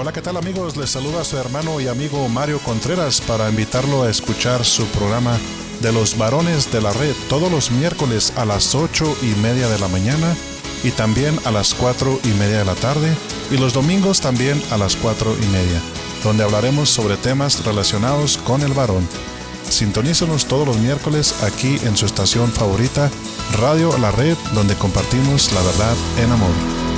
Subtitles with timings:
[0.00, 0.76] Hola, ¿qué tal amigos?
[0.76, 5.36] Les saluda su hermano y amigo Mario Contreras para invitarlo a escuchar su programa
[5.80, 9.76] de los varones de la red todos los miércoles a las ocho y media de
[9.80, 10.36] la mañana
[10.84, 13.12] y también a las cuatro y media de la tarde
[13.50, 15.82] y los domingos también a las cuatro y media,
[16.22, 19.04] donde hablaremos sobre temas relacionados con el varón.
[19.68, 23.10] Sintonícenos todos los miércoles aquí en su estación favorita,
[23.58, 26.97] Radio La Red, donde compartimos la verdad en amor.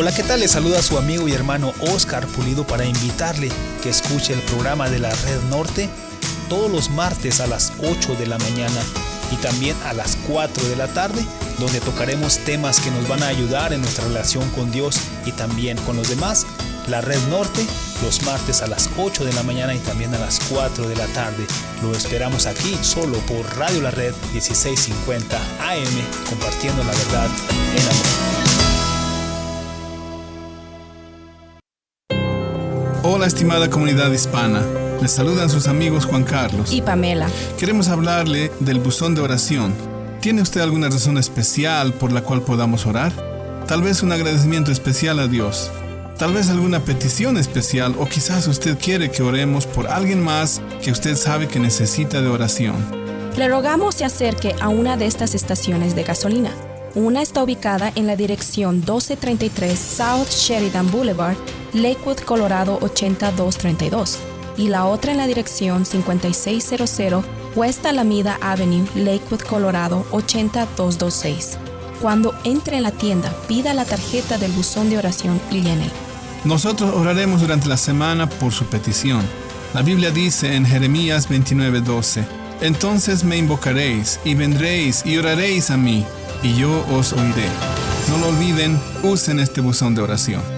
[0.00, 0.38] Hola, ¿qué tal?
[0.38, 3.50] Les saluda su amigo y hermano Oscar Pulido para invitarle
[3.82, 5.90] que escuche el programa de la Red Norte
[6.48, 8.80] todos los martes a las 8 de la mañana
[9.32, 11.20] y también a las 4 de la tarde,
[11.58, 15.76] donde tocaremos temas que nos van a ayudar en nuestra relación con Dios y también
[15.78, 16.46] con los demás.
[16.86, 17.66] La Red Norte,
[18.04, 21.06] los martes a las 8 de la mañana y también a las 4 de la
[21.08, 21.44] tarde.
[21.82, 27.28] Lo esperamos aquí solo por Radio La Red 1650 AM, compartiendo la verdad
[27.74, 28.47] en amor.
[33.04, 34.60] Hola estimada comunidad hispana,
[35.00, 37.28] les saludan sus amigos Juan Carlos y Pamela.
[37.56, 39.72] Queremos hablarle del buzón de oración.
[40.20, 43.12] ¿Tiene usted alguna razón especial por la cual podamos orar?
[43.68, 45.70] Tal vez un agradecimiento especial a Dios.
[46.18, 50.90] Tal vez alguna petición especial o quizás usted quiere que oremos por alguien más que
[50.90, 52.74] usted sabe que necesita de oración.
[53.36, 56.50] Le rogamos se acerque a una de estas estaciones de gasolina.
[56.96, 61.36] Una está ubicada en la dirección 1233 South Sheridan Boulevard
[61.72, 64.18] Lakewood, Colorado 8232
[64.56, 71.58] y la otra en la dirección 5600 West Alameda Avenue, Lakewood, Colorado 80226.
[72.00, 75.90] Cuando entre en la tienda, pida la tarjeta del buzón de oración y llene.
[76.44, 79.22] Nosotros oraremos durante la semana por su petición.
[79.74, 82.24] La Biblia dice en Jeremías 29:12,
[82.60, 86.06] Entonces me invocaréis y vendréis y oraréis a mí,
[86.42, 87.48] y yo os oiré.
[88.08, 90.57] No lo olviden, usen este buzón de oración.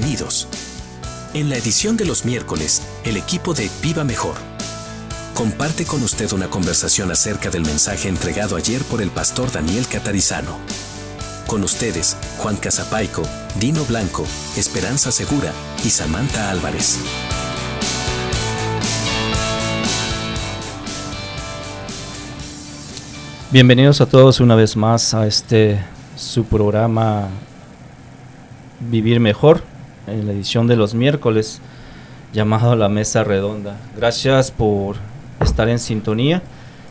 [0.00, 0.46] Bienvenidos.
[1.34, 4.36] En la edición de los miércoles, el equipo de Viva Mejor
[5.34, 10.56] comparte con usted una conversación acerca del mensaje entregado ayer por el pastor Daniel Catarizano.
[11.48, 13.22] Con ustedes, Juan Casapaico,
[13.58, 14.24] Dino Blanco,
[14.56, 15.52] Esperanza Segura
[15.84, 17.00] y Samantha Álvarez.
[23.50, 25.84] Bienvenidos a todos una vez más a este
[26.14, 27.26] su programa
[28.78, 29.64] Vivir Mejor,
[30.08, 31.60] en la edición de los miércoles,
[32.32, 33.76] llamado La Mesa Redonda.
[33.96, 34.96] Gracias por
[35.40, 36.42] estar en sintonía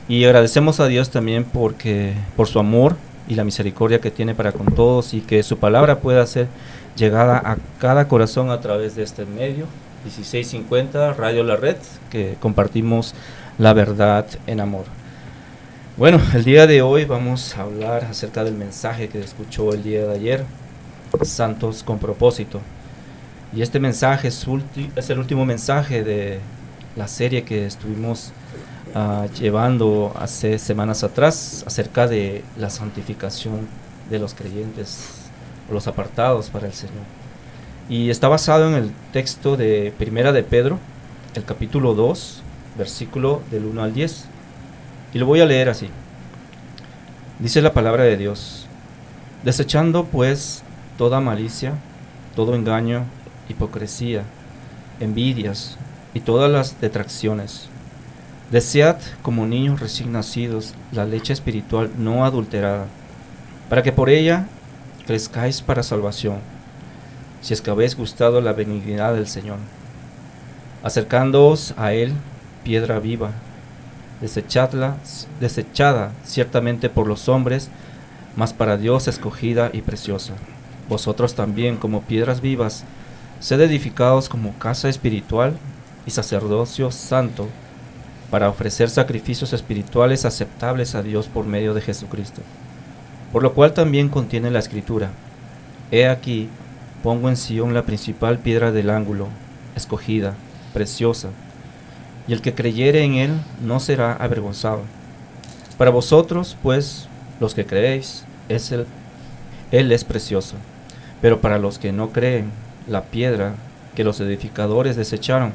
[0.07, 2.95] y agradecemos a Dios también porque, por su amor
[3.27, 6.47] y la misericordia que tiene para con todos y que su palabra pueda ser
[6.95, 9.65] llegada a cada corazón a través de este medio.
[10.03, 11.77] 1650 Radio La Red,
[12.09, 13.13] que compartimos
[13.57, 14.85] la verdad en amor.
[15.97, 20.05] Bueno, el día de hoy vamos a hablar acerca del mensaje que escuchó el día
[20.05, 20.45] de ayer
[21.23, 22.61] santos con propósito.
[23.53, 24.45] Y este mensaje es,
[25.09, 26.39] el último mensaje de
[26.95, 28.31] la serie que estuvimos
[28.93, 33.67] uh, llevando hace semanas atrás acerca de la santificación
[34.09, 35.29] de los creyentes,
[35.71, 37.03] los apartados para el Señor.
[37.89, 40.77] Y está basado en el texto de Primera de Pedro,
[41.35, 42.41] el capítulo 2,
[42.77, 44.25] versículo del 1 al 10.
[45.13, 45.89] Y lo voy a leer así.
[47.39, 48.67] Dice la palabra de Dios.
[49.43, 50.63] Desechando pues
[50.97, 51.75] toda malicia,
[52.35, 53.05] todo engaño,
[53.49, 54.23] hipocresía,
[54.99, 55.77] envidias
[56.13, 57.69] y todas las detracciones.
[58.51, 62.85] Desead como niños recién nacidos la leche espiritual no adulterada,
[63.69, 64.47] para que por ella
[65.05, 66.37] crezcáis para salvación,
[67.41, 69.57] si es que habéis gustado la benignidad del Señor.
[70.83, 72.13] Acercándoos a Él,
[72.63, 73.31] piedra viva,
[74.21, 74.97] desechadla,
[75.39, 77.69] desechada ciertamente por los hombres,
[78.35, 80.33] mas para Dios escogida y preciosa.
[80.89, 82.85] Vosotros también, como piedras vivas,
[83.39, 85.57] sed edificados como casa espiritual
[86.05, 87.47] y sacerdocio santo,
[88.29, 92.41] para ofrecer sacrificios espirituales aceptables a Dios por medio de Jesucristo.
[93.31, 95.11] Por lo cual también contiene la escritura,
[95.91, 96.49] He aquí,
[97.01, 99.29] pongo en Sion la principal piedra del ángulo,
[99.75, 100.33] escogida,
[100.73, 101.29] preciosa,
[102.27, 103.31] y el que creyere en él
[103.63, 104.81] no será avergonzado.
[105.77, 107.07] Para vosotros, pues,
[107.39, 108.85] los que creéis, es el,
[109.71, 110.55] él es precioso,
[111.21, 112.51] pero para los que no creen,
[112.87, 113.55] la piedra
[113.95, 115.53] que los edificadores desecharon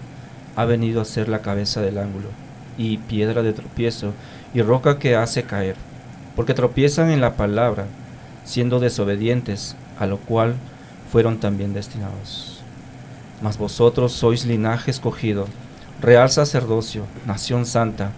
[0.57, 2.29] ha venido a ser la cabeza del ángulo,
[2.77, 4.13] y piedra de tropiezo,
[4.55, 5.77] y roca que hace caer,
[6.37, 7.87] porque tropiezan en la palabra,
[8.45, 10.55] siendo desobedientes, a lo cual
[11.11, 12.63] fueron también destinados.
[13.41, 15.47] Mas vosotros sois linaje escogido,
[16.01, 18.13] real sacerdocio, nación santa,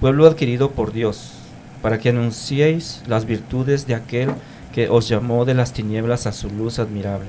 [0.00, 1.34] pueblo adquirido por Dios,
[1.82, 4.30] para que anunciéis las virtudes de aquel
[4.72, 7.28] que os llamó de las tinieblas a su luz admirable.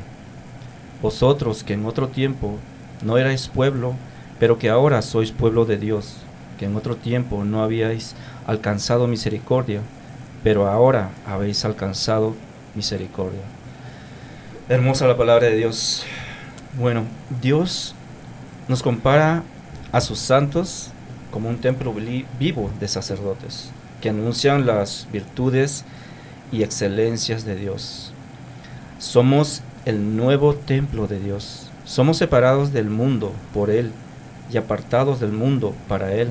[1.01, 2.57] Vosotros que en otro tiempo
[3.03, 3.93] no erais pueblo,
[4.39, 6.17] pero que ahora sois pueblo de Dios,
[6.57, 8.15] que en otro tiempo no habíais
[8.45, 9.81] alcanzado misericordia,
[10.43, 12.35] pero ahora habéis alcanzado
[12.75, 13.41] misericordia.
[14.67, 16.03] Hermosa la palabra de Dios.
[16.77, 17.03] Bueno,
[17.41, 17.95] Dios
[18.67, 19.43] nos compara
[19.91, 20.91] a sus santos
[21.31, 21.93] como un templo
[22.39, 25.83] vivo de sacerdotes que anuncian las virtudes
[26.51, 28.11] y excelencias de Dios.
[28.97, 31.71] Somos el nuevo templo de Dios.
[31.83, 33.91] Somos separados del mundo por Él
[34.51, 36.29] y apartados del mundo para Él,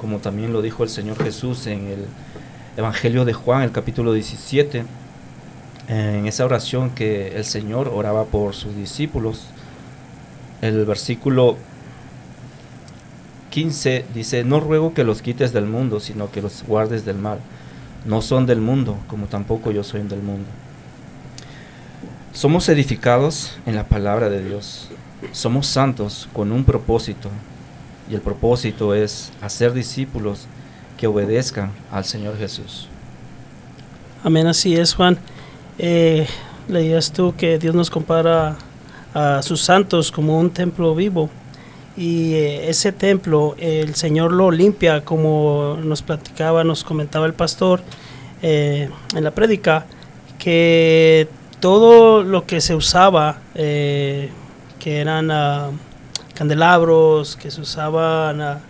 [0.00, 2.06] como también lo dijo el Señor Jesús en el
[2.76, 4.84] Evangelio de Juan, el capítulo 17,
[5.88, 9.46] en esa oración que el Señor oraba por sus discípulos.
[10.62, 11.56] El versículo
[13.50, 17.40] 15 dice, no ruego que los quites del mundo, sino que los guardes del mal.
[18.04, 20.46] No son del mundo, como tampoco yo soy del mundo.
[22.34, 24.88] Somos edificados en la palabra de Dios.
[25.30, 27.30] Somos santos con un propósito.
[28.10, 30.48] Y el propósito es hacer discípulos
[30.98, 32.88] que obedezcan al Señor Jesús.
[34.24, 35.16] Amén, así es, Juan.
[35.78, 36.26] Eh,
[36.66, 38.58] leías tú que Dios nos compara
[39.14, 41.30] a sus santos como un templo vivo
[41.96, 47.80] y eh, ese templo el Señor lo limpia como nos platicaba, nos comentaba el pastor
[48.42, 49.86] eh, en la prédica,
[50.36, 51.28] que
[51.64, 54.28] todo lo que se usaba, eh,
[54.78, 55.70] que eran ah,
[56.34, 58.60] candelabros, que se usaban a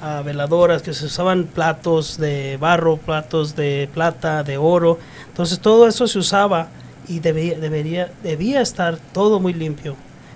[0.00, 4.98] ah, veladoras, que se usaban platos de barro, platos de plata, de oro,
[5.28, 6.68] entonces todo eso se usaba
[7.06, 9.94] y debía, debería, debía estar todo muy limpio.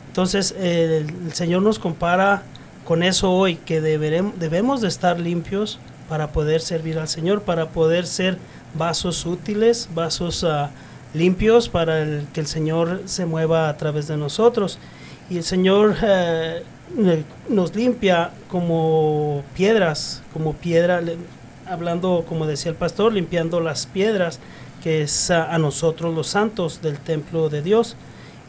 [0.08, 2.42] Entonces el, Señor nos compara
[2.84, 5.78] con eso hoy, que debemos de estar limpios
[6.10, 8.36] para poder servir al Señor, para poder ser
[8.74, 10.68] vasos útiles, vasos ah,
[11.14, 14.78] limpios para que el Señor se mueva a través de nosotros.
[15.30, 16.62] Y el Señor eh,
[17.48, 21.00] nos limpia como piedras, como piedra,
[21.66, 24.40] hablando como decía el pastor, limpiando las piedras,
[24.82, 27.96] que es a nosotros los santos del templo de Dios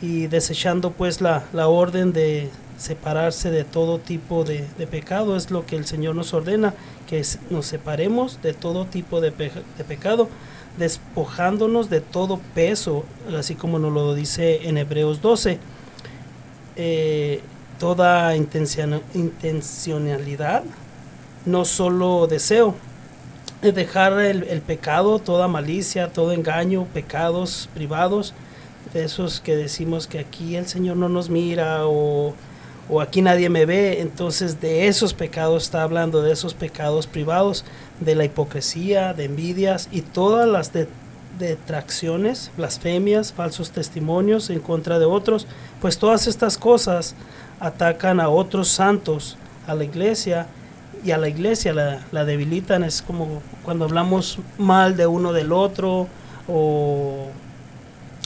[0.01, 5.75] y desechando pues la, orden de separarse de todo tipo de, pecado, es lo que
[5.75, 6.73] el Señor nos ordena,
[7.07, 10.29] que nos separemos de todo tipo de, pecado,
[10.77, 13.05] despojándonos de todo peso,
[13.37, 15.59] así como nos lo dice en Hebreos 12.
[16.75, 17.41] Eh,
[17.79, 20.63] toda intencionalidad,
[21.45, 22.75] no solo deseo,
[23.61, 28.33] dejar el, el pecado, toda malicia, todo engaño, pecados privados,
[28.93, 32.33] de esos que decimos que aquí el Señor no nos mira o,
[33.01, 37.65] aquí nadie me ve, entonces de esos pecados está hablando, de esos pecados privados,
[37.99, 40.71] de la hipocresía, de envidias y todas las
[41.39, 45.47] detracciones, blasfemias, falsos testimonios en contra de otros,
[45.81, 47.15] pues todas estas cosas
[47.59, 50.47] atacan a otros santos, a la iglesia
[51.03, 55.51] y a la iglesia la, la debilitan, es como cuando hablamos mal de uno del
[55.51, 56.07] otro
[56.47, 57.29] o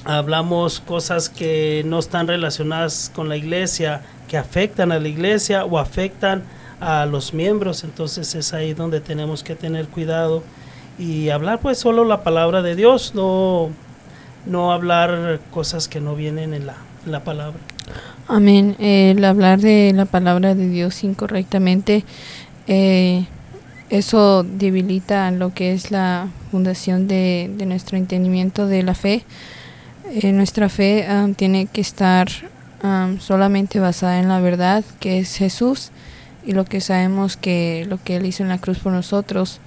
[0.05, 5.77] hablamos cosas que no están relacionadas con la iglesia, que afectan a la iglesia o
[5.77, 6.43] afectan
[6.79, 10.43] a los miembros, entonces es ahí donde tenemos que tener cuidado
[10.97, 13.69] y hablar pues solo la palabra de Dios, no
[14.45, 16.75] no hablar cosas que no vienen en la,
[17.05, 17.59] la palabra.
[18.27, 18.75] Amén.
[18.79, 22.03] El hablar de la palabra de Dios incorrectamente,
[22.67, 23.25] eh,
[23.89, 29.23] eso debilita lo que es la fundación de, de nuestro entendimiento de la fe.
[30.11, 32.27] Eh, nuestra fe um, tiene que estar
[32.83, 35.91] um, solamente basada en la verdad, que es Jesús,
[36.43, 39.59] y lo que sabemos que lo que Él hizo en la cruz por nosotros.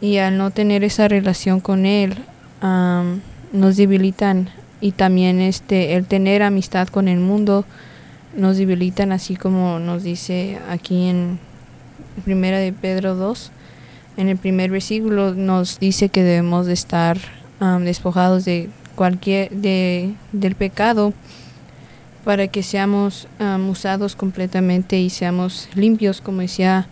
[0.00, 2.16] Y al no tener esa relación con Él,
[2.62, 3.20] um,
[3.52, 4.50] nos debilitan.
[4.80, 7.64] Y también este, el tener amistad con el mundo
[8.36, 11.38] nos debilitan, así como nos dice aquí en
[12.24, 13.52] Primera de Pedro 2.
[14.16, 17.18] En el primer versículo nos dice que debemos de estar
[17.80, 21.12] despojados de cualquier de, del pecado
[22.24, 23.28] para que seamos
[23.68, 26.88] usados completamente y seamos limpios, como decía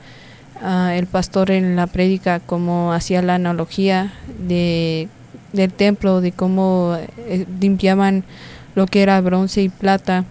[0.63, 5.09] uh, el pastor en la prédica, como hacía la analogía de,
[5.53, 8.23] del templo, de cómo eh, limpiaban
[8.77, 10.25] lo que era bronce y plata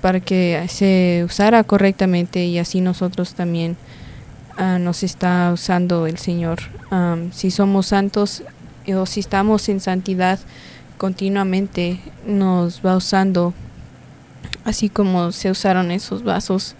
[0.00, 3.76] para que se usara correctamente y así nosotros también
[4.58, 6.58] uh, nos está usando el Señor.
[7.32, 8.42] Si somos santos
[8.92, 10.38] o si estamos en santidad,
[10.98, 13.52] continuamente nos va usando
[14.64, 16.74] así como se usaron esos vasos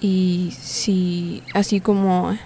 [0.00, 2.36] y si así como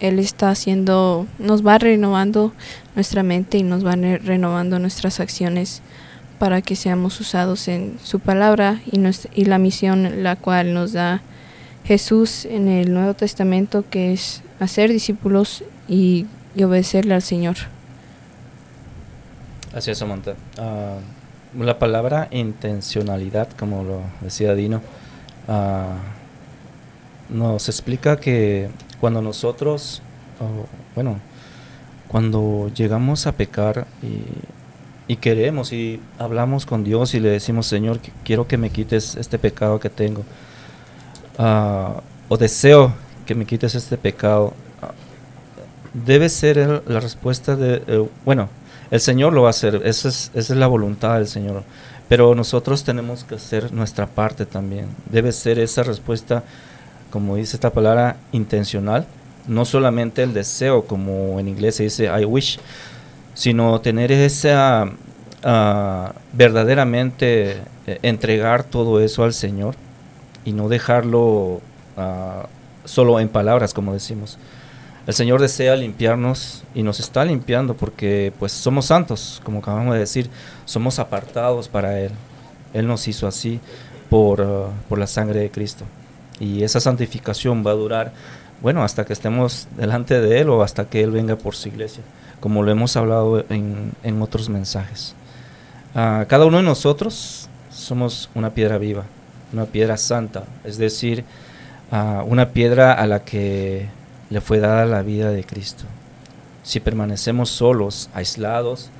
[0.00, 2.52] él está haciendo nos va renovando
[2.94, 5.82] nuestra mente y nos va renovando nuestras acciones
[6.38, 9.00] para que seamos usados en su palabra y,
[9.34, 11.22] y la misión la cual nos da
[11.84, 17.73] Jesús en el Nuevo Testamento que es hacer discípulos y, y obedecerle al Señor.
[19.74, 20.36] Así es, Samantha.
[20.56, 20.98] Ah,
[21.58, 24.80] la palabra intencionalidad, como lo decía Dino,
[25.48, 25.96] uh,
[27.34, 28.68] nos explica que
[29.00, 30.00] cuando nosotros,
[30.94, 31.18] bueno,
[32.06, 33.86] cuando llegamos a pecar
[35.08, 39.38] y, queremos y hablamos con Dios y le decimos, Señor, quiero que me quites este
[39.38, 40.22] pecado que tengo,
[41.38, 42.92] uh, o deseo
[43.26, 44.54] que me quites este pecado,
[45.94, 48.48] debe ser la respuesta de, eh, bueno,
[48.90, 51.62] el Señor lo va a hacer, esa es, la voluntad del Señor.
[52.08, 54.88] Pero nosotros tenemos que hacer nuestra parte también.
[55.10, 56.44] Debe ser esa respuesta,
[57.10, 59.06] como dice esta palabra, intencional.
[59.46, 62.58] No solamente el deseo, como en inglés se dice I wish,
[63.34, 69.74] sino tener esa uh, verdaderamente eh, entregar todo eso al Señor
[70.44, 71.60] y no dejarlo uh,
[72.84, 74.38] solo en palabras, como decimos.
[75.06, 80.00] El Señor desea limpiarnos y nos está limpiando porque pues somos santos, como acabamos de
[80.00, 80.30] decir,
[80.64, 82.12] somos apartados para Él.
[82.72, 83.60] Él nos hizo así
[84.08, 85.84] por, uh, por la sangre de Cristo.
[86.40, 88.12] Y esa santificación va a durar,
[88.62, 92.02] bueno, hasta que estemos delante de Él o hasta que Él venga por su iglesia,
[92.40, 95.14] como lo hemos hablado en, en otros mensajes.
[95.94, 99.04] Uh, cada uno de nosotros somos una piedra viva,
[99.52, 101.24] una piedra santa, es decir,
[101.92, 103.88] uh, una piedra a la que
[104.34, 105.84] le fue dada la vida de Cristo.
[106.64, 108.90] Si permanecemos solos, aislados,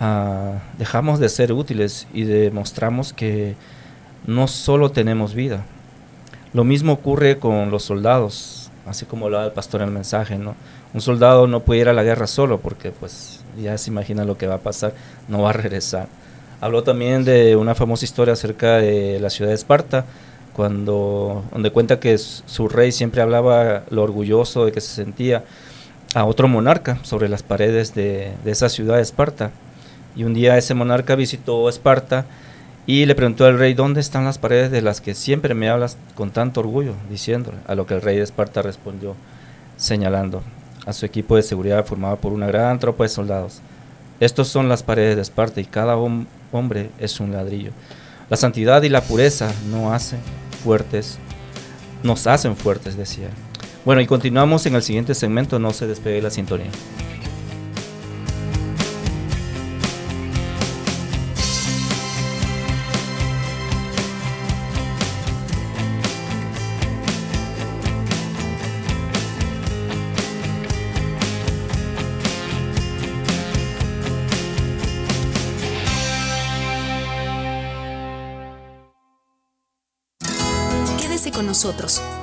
[0.00, 3.54] uh, dejamos de ser útiles y demostramos que
[4.26, 5.64] no solo tenemos vida.
[6.52, 10.56] Lo mismo ocurre con los soldados, así como hablaba el pastor en el mensaje, ¿no?
[10.92, 14.36] Un soldado no puede ir a la guerra solo porque pues ya se imagina lo
[14.36, 14.92] que va a pasar,
[15.28, 16.08] no va a regresar.
[16.60, 20.04] Habló también de una famosa historia acerca de la ciudad de Esparta,
[20.54, 25.44] cuando donde cuenta que su rey siempre hablaba lo orgulloso de que se sentía
[26.14, 29.50] a otro monarca sobre las paredes de, esa ciudad de Esparta.
[30.16, 32.24] Y un día ese monarca visitó Esparta
[32.86, 35.96] y le preguntó al rey, ¿dónde están las paredes de las que siempre me hablas
[36.14, 36.94] con tanto orgullo?
[37.10, 39.16] Diciéndole, a lo que el rey de Esparta respondió,
[39.76, 40.42] señalando
[40.86, 43.60] a su equipo de seguridad formado por una gran tropa de soldados.
[44.20, 47.72] Estos son las paredes de Esparta y cada hombre es un ladrillo.
[48.30, 50.20] La santidad y la pureza no hacen
[50.64, 51.18] fuertes,
[52.02, 53.28] nos hacen fuertes, decía.
[53.84, 56.70] Bueno, y continuamos en el siguiente segmento, no se despegue la sintonía.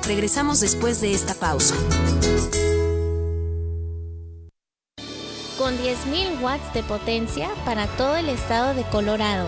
[0.06, 1.74] Regresamos después de esta pausa.
[5.58, 9.48] Con 10.000 watts de potencia para todo el estado de Colorado.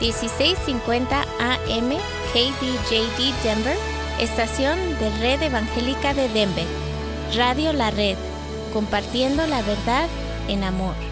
[0.00, 1.90] 1650 AM
[2.32, 3.76] KBJD Denver,
[4.20, 6.66] estación de Red Evangélica de Denver.
[7.34, 8.18] Radio La Red,
[8.72, 10.08] compartiendo la verdad
[10.46, 11.11] en amor.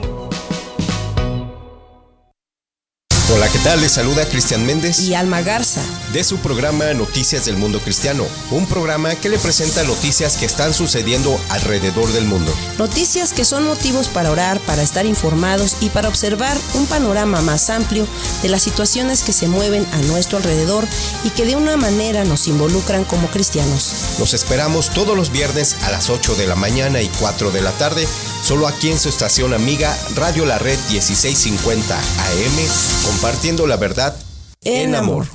[3.33, 3.79] Hola, ¿qué tal?
[3.79, 8.65] Les saluda Cristian Méndez y Alma Garza de su programa Noticias del Mundo Cristiano, un
[8.65, 12.53] programa que le presenta noticias que están sucediendo alrededor del mundo.
[12.77, 17.69] Noticias que son motivos para orar, para estar informados y para observar un panorama más
[17.69, 18.05] amplio
[18.41, 20.85] de las situaciones que se mueven a nuestro alrededor
[21.23, 24.17] y que de una manera nos involucran como cristianos.
[24.19, 27.71] Los esperamos todos los viernes a las 8 de la mañana y 4 de la
[27.71, 28.05] tarde,
[28.43, 34.15] solo aquí en su estación amiga Radio La Red 1650 AM compartiendo la verdad
[34.63, 35.27] en amor.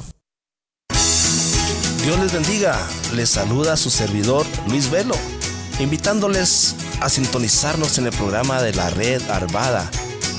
[2.06, 2.78] Dios les bendiga.
[3.14, 5.16] Les saluda su servidor Luis Velo,
[5.80, 9.90] invitándoles a sintonizarnos en el programa de la Red Arvada,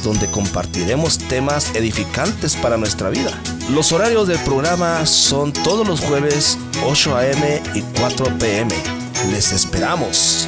[0.02, 3.32] donde compartiremos temas edificantes para nuestra vida.
[3.70, 7.62] Los horarios del programa son todos los jueves 8 a.m.
[7.74, 8.74] y 4 p.m.
[9.32, 10.48] Les esperamos.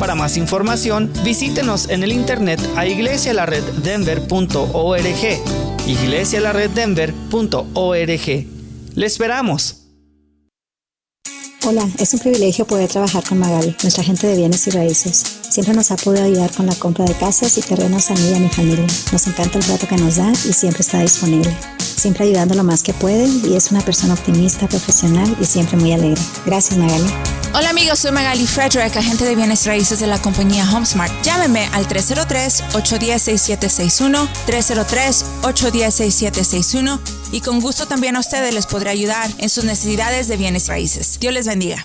[0.00, 5.86] Para más información, visítenos en el internet a iglesialareddenver.org.
[5.86, 8.46] iglesialareddenver.org.
[8.94, 9.76] Le esperamos.
[11.66, 15.22] Hola, es un privilegio poder trabajar con Magali, nuestra agente de bienes y raíces.
[15.50, 18.34] Siempre nos ha podido ayudar con la compra de casas y terrenos a mí y
[18.34, 18.86] a mi familia.
[19.12, 21.54] Nos encanta el trato que nos da y siempre está disponible.
[22.00, 25.92] Siempre ayudando lo más que puede y es una persona optimista, profesional y siempre muy
[25.92, 26.18] alegre.
[26.46, 27.04] Gracias, Magali.
[27.52, 31.12] Hola amigos, soy Magali Frederick, agente de bienes raíces de la compañía HomeSmart.
[31.22, 36.98] Llámeme al 303-810-6761, 303-810-6761
[37.32, 41.18] y con gusto también a ustedes les podré ayudar en sus necesidades de bienes raíces.
[41.20, 41.84] Dios les bendiga.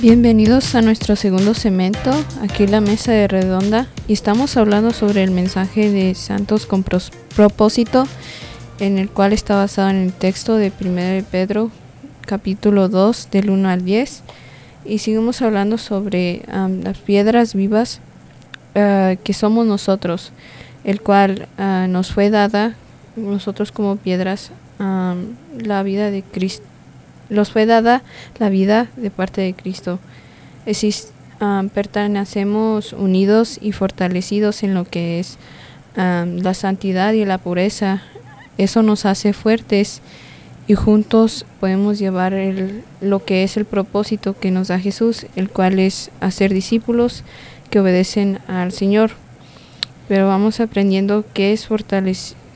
[0.00, 5.32] Bienvenidos a nuestro segundo cemento, aquí la mesa de redonda, y estamos hablando sobre el
[5.32, 8.06] mensaje de Santos con propósito,
[8.78, 11.72] en el cual está basado en el texto de 1 Pedro
[12.26, 14.22] capítulo 2 del 1 al 10
[14.84, 16.42] y seguimos hablando sobre
[16.82, 18.00] las piedras vivas
[18.74, 20.32] ah, que somos nosotros,
[20.84, 22.74] el cual ah, nos fue dada,
[23.16, 26.64] nosotros como piedras, la vida de Cristo
[27.28, 28.02] los fue dada
[28.38, 29.98] la vida de parte de Cristo.
[31.72, 35.38] pertenecemos unidos y fortalecidos en lo que es
[35.96, 38.02] la santidad y la pureza.
[38.58, 40.02] Eso nos hace fuertes
[40.72, 45.50] y juntos podemos llevar el, lo que es el propósito que nos da Jesús, el
[45.50, 47.24] cual es hacer discípulos
[47.68, 49.10] que obedecen al Señor.
[50.08, 51.68] Pero vamos aprendiendo qué es,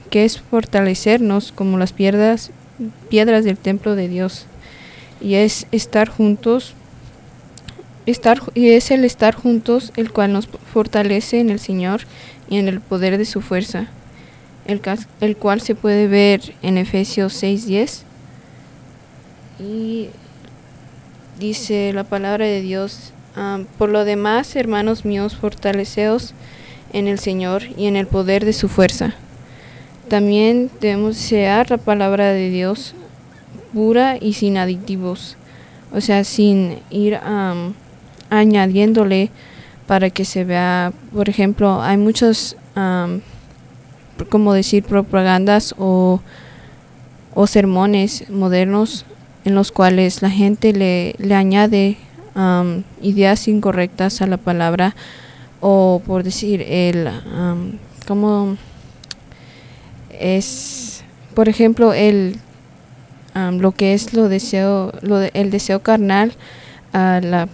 [0.09, 2.52] qué es fortalecernos como las piedras,
[3.11, 4.46] piedras del templo de Dios
[5.20, 6.72] y es estar juntos
[8.07, 12.02] estar y es el estar juntos el cual nos fortalece en el Señor
[12.48, 13.88] y en el poder de su fuerza
[14.66, 14.81] el,
[15.20, 18.05] el cual se puede ver en Efesios 6:10
[19.58, 20.08] y
[21.38, 23.12] dice la palabra de Dios
[23.78, 26.34] por lo demás hermanos míos fortaleceos
[26.92, 29.14] en el Señor y en el poder de su fuerza.
[30.08, 32.94] También debemos desear la palabra de Dios
[33.74, 35.36] pura y sin aditivos,
[35.92, 37.18] o sea, sin ir
[38.30, 39.30] añadiéndole
[39.86, 42.56] para que se vea, por ejemplo, hay muchos
[44.30, 46.20] como decir, propagandas o,
[47.34, 49.04] o sermones modernos
[49.46, 51.96] en los cuales la gente le, le añade
[53.00, 54.94] ideas incorrectas a la palabra
[55.61, 57.09] o por decir el
[58.06, 58.59] como
[60.11, 61.02] es
[61.35, 62.38] por ejemplo el
[63.35, 66.35] lo que es lo deseo lo el deseo carnal
[66.92, 67.48] a la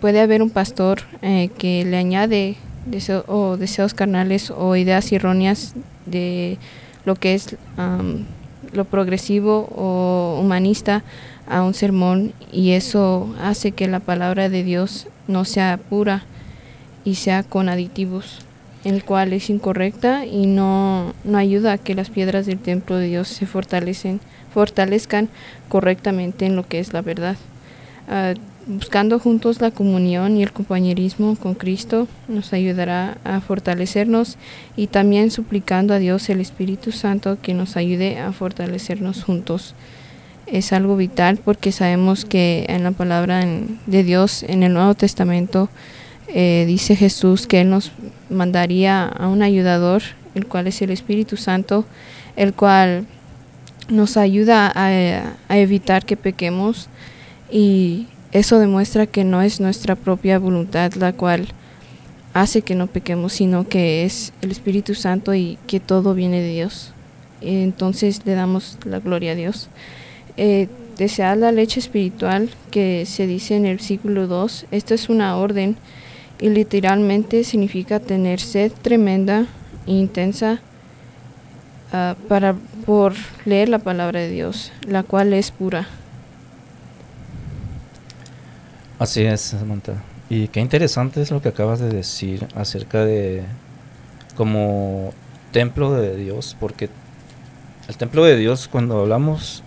[0.00, 5.74] puede haber un pastor eh, que le añade deseo, o deseos carnales o ideas erróneas
[6.06, 6.58] de
[7.04, 7.56] lo que es
[8.76, 11.02] lo progresivo o humanista
[11.48, 16.24] a un sermón y eso hace que la palabra de Dios no sea pura
[17.04, 18.40] y sea con aditivos,
[18.84, 23.06] el cual es incorrecta y no, no ayuda a que las piedras del templo de
[23.06, 24.20] Dios se fortalecen,
[24.52, 25.28] fortalezcan
[25.68, 27.36] correctamente en lo que es la verdad.
[28.08, 28.34] Ah,
[28.66, 34.36] buscando juntos la comunión y el compañerismo con Cristo nos ayudará a fortalecernos
[34.76, 39.74] y también suplicando a Dios el Espíritu Santo que nos ayude a fortalecernos juntos.
[40.46, 43.44] Es algo vital porque sabemos que en la palabra
[43.86, 45.68] de Dios en el Nuevo Testamento
[46.28, 47.92] eh, dice Jesús que Él nos
[48.30, 50.02] mandaría a un ayudador,
[50.34, 51.84] el cual es el Espíritu Santo,
[52.34, 53.06] el cual
[53.88, 54.88] nos ayuda a,
[55.48, 56.88] a evitar que pequemos
[57.50, 61.48] y eso demuestra que no es nuestra propia voluntad la cual
[62.34, 66.50] hace que no pequemos, sino que es el Espíritu Santo y que todo viene de
[66.50, 66.92] Dios.
[67.40, 69.68] Entonces le damos la gloria a Dios.
[70.36, 70.68] Eh,
[71.18, 75.76] la leche espiritual que se dice en el versículo 2, esto es una orden
[76.38, 79.46] y literalmente significa tener sed tremenda
[79.86, 80.60] e intensa
[81.92, 83.14] ah, para por
[83.46, 85.88] leer la palabra de Dios, la cual es pura.
[88.98, 90.02] Así es, Samantha.
[90.30, 93.42] Y qué interesante es lo que acabas de decir acerca de
[94.36, 95.12] como
[95.52, 96.88] templo de Dios, porque
[97.88, 99.62] el templo de Dios, cuando hablamos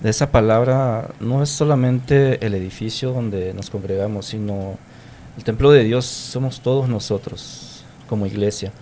[0.00, 4.76] de esa palabra, no es solamente el edificio donde nos congregamos, sino
[5.36, 8.72] el templo de Dios somos todos nosotros como iglesia.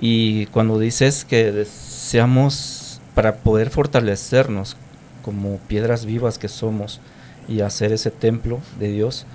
[0.00, 4.78] Y cuando dices que deseamos para poder fortalecernos
[5.22, 7.02] como piedras vivas que somos,
[7.48, 9.26] y hacer ese templo de Dios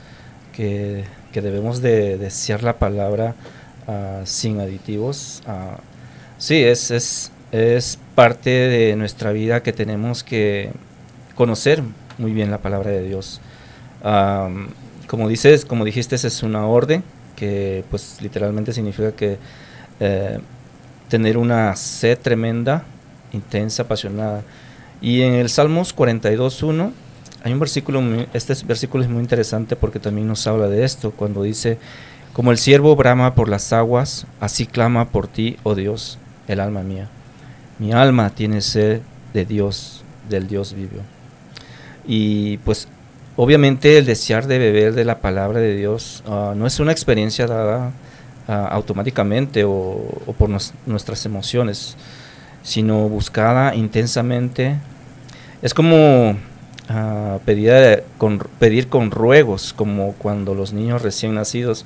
[0.54, 3.36] que, debemos de desear la palabra
[3.90, 5.44] ah, sin aditivos.
[5.46, 5.78] Uh,
[6.38, 10.72] sí, es, es, es parte de nuestra vida que tenemos que
[11.36, 11.84] conocer
[12.18, 13.42] muy bien la palabra de Dios.
[15.08, 17.04] como dices, como dijiste, es una orden
[17.36, 19.38] que pues literalmente significa que
[20.00, 20.40] eh,
[21.10, 22.84] tener una sed tremenda,
[23.34, 24.44] intensa, apasionada.
[25.02, 26.92] Y en el Salmos 42.1
[27.46, 28.02] hay un versículo,
[28.34, 31.78] este versículo es muy interesante porque también nos habla de esto, cuando dice,
[32.34, 36.82] como el siervo brama por las aguas, así clama por ti, oh Dios, el alma
[36.82, 37.08] mía.
[37.78, 41.04] Mi alma tiene sed de Dios, del Dios vivo.
[42.08, 42.88] Y pues
[43.36, 47.46] obviamente el desear de beber de la palabra de Dios ah, no es una experiencia
[47.46, 47.92] dada
[48.48, 50.04] ah, automáticamente o,
[50.36, 51.96] por nuestras emociones,
[52.64, 54.78] sino buscada intensamente.
[55.62, 56.38] Es como
[57.46, 61.86] pedir, con, pedir con ruegos, como cuando los niños recién nacidos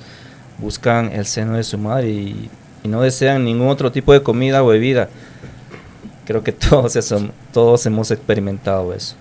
[0.58, 2.50] buscan el seno de su madre y,
[2.82, 5.10] no desean ningún otro tipo de comida o bebida.
[6.24, 6.96] Creo que todos,
[7.52, 9.16] todos hemos experimentado eso.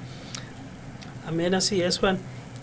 [1.28, 2.18] Amén, así es, Juan.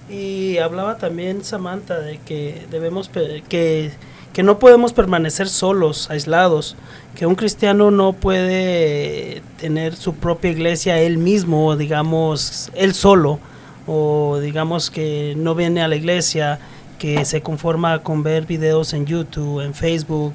[0.08, 3.10] Y hablaba también Samantha de que debemos
[3.48, 3.92] que
[4.36, 6.76] que no podemos permanecer solos, aislados,
[7.14, 13.38] que un cristiano no puede tener su propia iglesia él mismo, digamos, él solo,
[13.86, 16.58] o digamos que no viene a la iglesia,
[16.98, 20.34] que se conforma con ver videos en YouTube, en Facebook.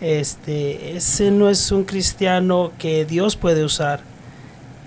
[0.00, 4.00] Este, ese no es un cristiano que Dios puede usar.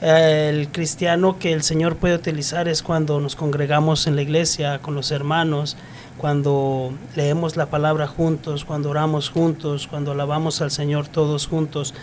[0.02, 4.96] El cristiano que el Señor puede utilizar es cuando nos congregamos en la iglesia con
[4.96, 5.78] los hermanos,
[6.18, 11.94] cuando leemos la palabra juntos, cuando oramos juntos, cuando alabamos al Señor todos juntos.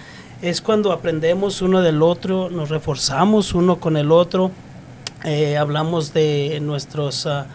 [0.42, 4.50] Es cuando aprendemos uno del otro, nos reforzamos uno con el otro,
[5.24, 7.26] eh, hablamos de nuestros...
[7.26, 7.46] Ah,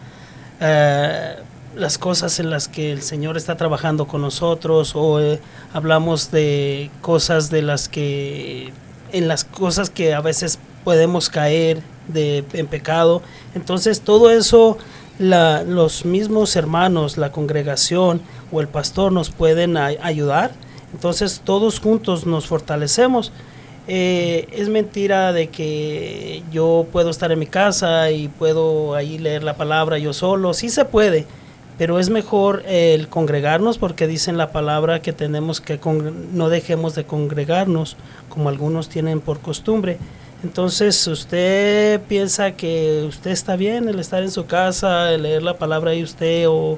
[0.60, 1.36] eh,
[1.76, 5.39] las cosas en las que el Señor está trabajando con nosotros o eh,
[5.74, 8.74] hablamos de cosas de las que
[9.12, 13.22] en las cosas que a veces podemos caer de en pecado
[13.54, 14.78] entonces todo eso
[15.20, 20.52] la, los mismos hermanos, la congregación o el pastor nos pueden ayudar.
[20.94, 23.32] Entonces todos juntos nos fortalecemos.
[23.90, 29.44] Eh, es mentira de que yo puedo estar en mi casa y puedo ahí leer
[29.44, 30.54] la palabra yo solo.
[30.54, 31.26] Sí se puede,
[31.78, 35.80] pero es mejor el congregarnos porque dicen la palabra que tenemos que
[36.34, 37.96] no dejemos de congregarnos
[38.30, 39.98] como algunos tienen por costumbre.
[40.43, 45.58] Entonces, usted piensa que usted está bien el estar en su casa, el leer la
[45.58, 46.78] palabra y usted o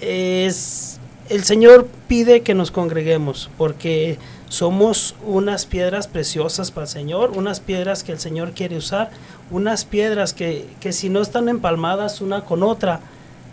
[0.00, 7.32] es el Señor pide que nos congreguemos porque somos unas piedras preciosas para el Señor,
[7.34, 9.10] unas piedras que el Señor quiere usar,
[9.50, 13.00] unas piedras que, que si no están empalmadas una con otra,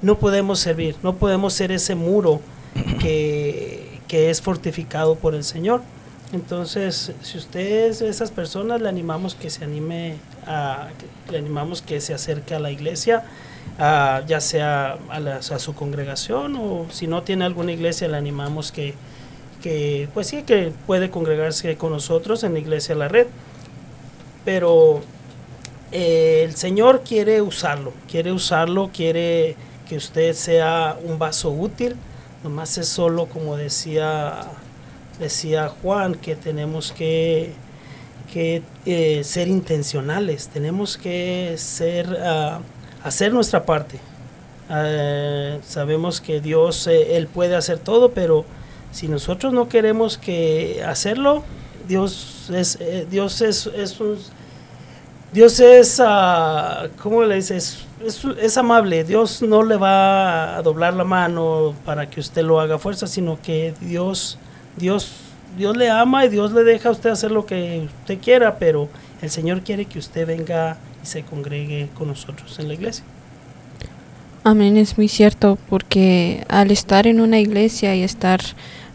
[0.02, 2.42] no podemos servir, no podemos ser ese muro
[3.00, 5.82] que, que es fortificado por el Señor.
[6.34, 10.16] Entonces, si usted es de esas personas, le animamos que se anime,
[10.48, 10.88] a,
[11.30, 13.24] le animamos que se acerque a la iglesia,
[13.78, 18.96] ya sea a, a, su congregación o si no tiene alguna iglesia, le animamos que,
[19.62, 23.28] que, pues sí, que puede congregarse con nosotros en la iglesia La Red.
[24.44, 25.02] Pero
[25.92, 29.56] eh, el Señor quiere usarlo, quiere usarlo, quiere
[29.88, 31.96] que usted sea un vaso útil.
[32.44, 34.48] Nomás es solo, como decía,
[35.24, 37.54] decía Juan, que tenemos que,
[38.32, 42.60] que eh, ser intencionales, tenemos que ser, ah,
[43.04, 44.00] hacer nuestra parte.
[44.70, 48.46] Ah, sabemos que Dios, eh, Él puede hacer todo, pero
[48.92, 51.44] si nosotros no queremos que hacerlo,
[51.88, 54.18] Dios es, eh, Dios es, es un,
[55.34, 57.88] Dios es, uh, ¿cómo le dices?
[58.06, 59.04] Es, es, amable.
[59.04, 63.42] Dios no le va a doblar la mano para que usted lo haga fuerza, sino
[63.42, 64.38] que Dios,
[64.78, 65.12] Dios,
[65.58, 68.90] Dios le ama y Dios le deja a usted hacer lo que usted quiera, pero
[69.22, 73.04] el Señor quiere que usted venga y se congregue con nosotros en la iglesia.
[74.44, 78.42] Amén, es muy cierto, porque al estar en una iglesia y estar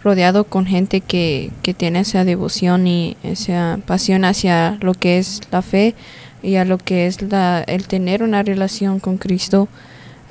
[0.05, 5.41] rodeado con gente que, que tiene esa devoción y esa pasión hacia lo que es
[5.51, 5.95] la fe
[6.43, 9.69] y a lo que es la, el tener una relación con Cristo,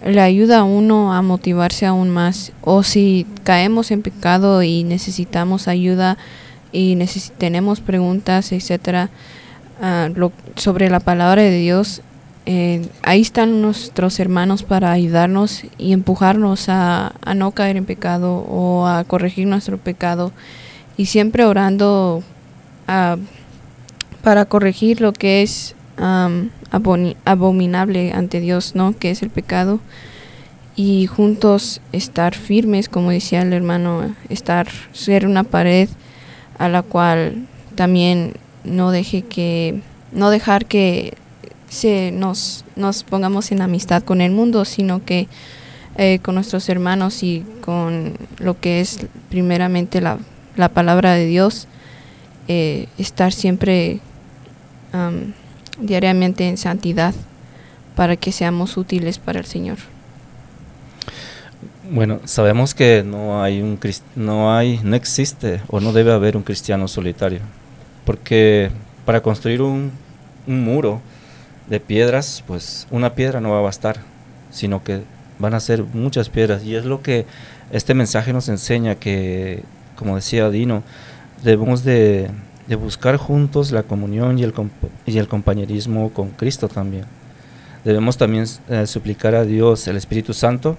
[0.06, 2.52] le ayuda a uno a motivarse aún más.
[2.62, 6.18] O si caemos en pecado y necesitamos ayuda
[6.72, 6.98] y
[7.38, 9.10] tenemos preguntas, etcétera,
[9.82, 12.02] uh, lo, sobre la palabra de Dios,
[12.50, 18.88] eh, ahí están nuestros hermanos para ayudarnos y empujarnos a, no caer en pecado o
[18.88, 20.32] a corregir nuestro pecado
[20.96, 22.24] y siempre orando
[22.88, 23.18] ah,
[24.24, 25.76] para corregir lo que es
[26.72, 28.98] abominable ante Dios, ¿no?
[28.98, 29.80] Que es el pecado
[30.76, 35.90] y juntos estar firmes, como decía el hermano, estar ser una pared
[36.60, 41.16] a la cual también no deje que no dejar que
[41.68, 45.28] se nos, nos pongamos en amistad con el mundo, sino que
[45.98, 49.00] eh, con nuestros hermanos y con lo que es
[49.30, 50.20] primeramente la,
[50.56, 51.68] la palabra de Dios,
[52.48, 54.00] eh, estar siempre
[55.80, 57.14] diariamente en santidad
[57.96, 59.78] para que seamos útiles para el Señor.
[61.90, 63.80] Bueno, sabemos que no hay un
[64.16, 67.40] no hay no existe o no debe haber un cristiano solitario,
[68.06, 68.72] porque
[69.06, 69.92] para construir un,
[70.48, 71.02] un muro
[71.70, 73.98] de piedras, pues una piedra no va a bastar,
[74.52, 75.02] sino que
[75.40, 76.64] van a ser muchas piedras.
[76.64, 77.26] Y es lo que
[77.72, 79.64] este mensaje nos enseña, que,
[79.96, 80.84] como decía Dino,
[81.44, 82.30] debemos de,
[82.76, 84.54] buscar juntos la comunión y el,
[85.06, 87.06] y el compañerismo con Cristo también.
[87.84, 90.78] Debemos también eh, suplicar a Dios, el Espíritu Santo,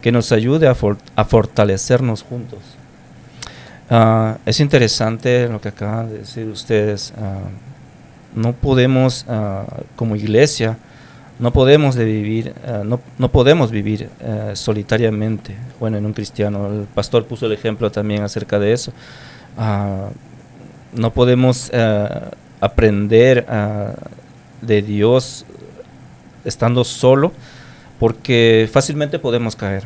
[0.00, 0.76] que nos ayude a,
[1.16, 2.58] a fortalecernos juntos.
[3.90, 7.12] Ah, es interesante lo que acaban de decir ustedes.
[7.16, 7.48] Ah,
[8.34, 9.64] no podemos ah,
[9.96, 10.76] como iglesia
[11.38, 12.52] no podemos de vivir
[12.84, 17.90] no, no, podemos vivir ah, solitariamente bueno en un cristiano el pastor puso el ejemplo
[17.90, 18.92] también acerca de eso
[20.92, 21.70] no podemos
[22.60, 23.46] aprender
[24.62, 25.44] de Dios
[26.44, 27.32] estando solo
[27.98, 29.84] porque fácilmente podemos caer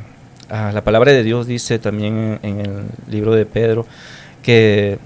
[0.53, 3.87] la palabra de Dios dice también en el libro de Pedro
[4.43, 4.99] que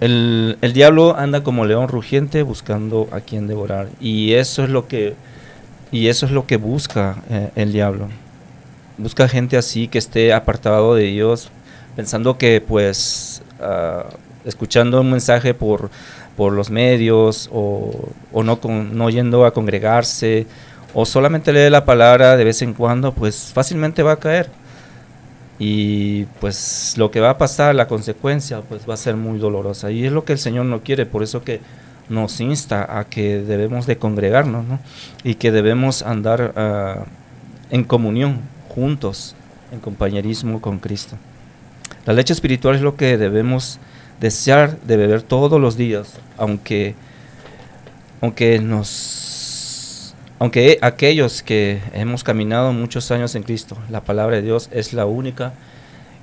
[0.00, 3.88] el, diablo anda como león rugiente buscando a quien devorar.
[4.00, 5.14] Y eso es lo que,
[5.90, 8.08] y eso es lo que busca eh, el diablo.
[8.96, 11.50] Busca gente así que esté apartado de Dios,
[11.96, 14.04] pensando que pues ah,
[14.48, 15.90] escuchando un mensaje por,
[16.36, 20.46] por los medios o, o no, con, no yendo a congregarse
[20.94, 24.50] o solamente lee la palabra de vez en cuando, pues fácilmente va a caer
[25.58, 29.90] y pues lo que va a pasar, la consecuencia, pues va a ser muy dolorosa.
[29.90, 31.60] Y es lo que el Señor no quiere, por eso que
[32.08, 34.78] nos insta a que debemos de congregarnos ¿no?
[35.24, 39.34] y que debemos andar uh, en comunión, juntos,
[39.72, 41.16] en compañerismo con Cristo.
[42.06, 43.78] La leche espiritual es lo que debemos
[44.20, 46.94] desear de beber todos los días, aunque,
[48.20, 54.68] aunque nos Aunque aquellos que hemos caminado muchos años en Cristo, la palabra de Dios
[54.72, 55.52] es la única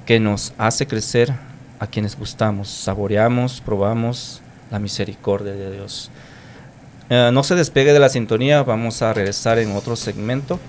[0.06, 1.34] que nos hace crecer
[1.80, 6.12] a quienes gustamos, saboreamos, probamos la misericordia de Dios.
[7.10, 10.60] Eh, no se despegue de la sintonía, vamos a regresar en otro segmento.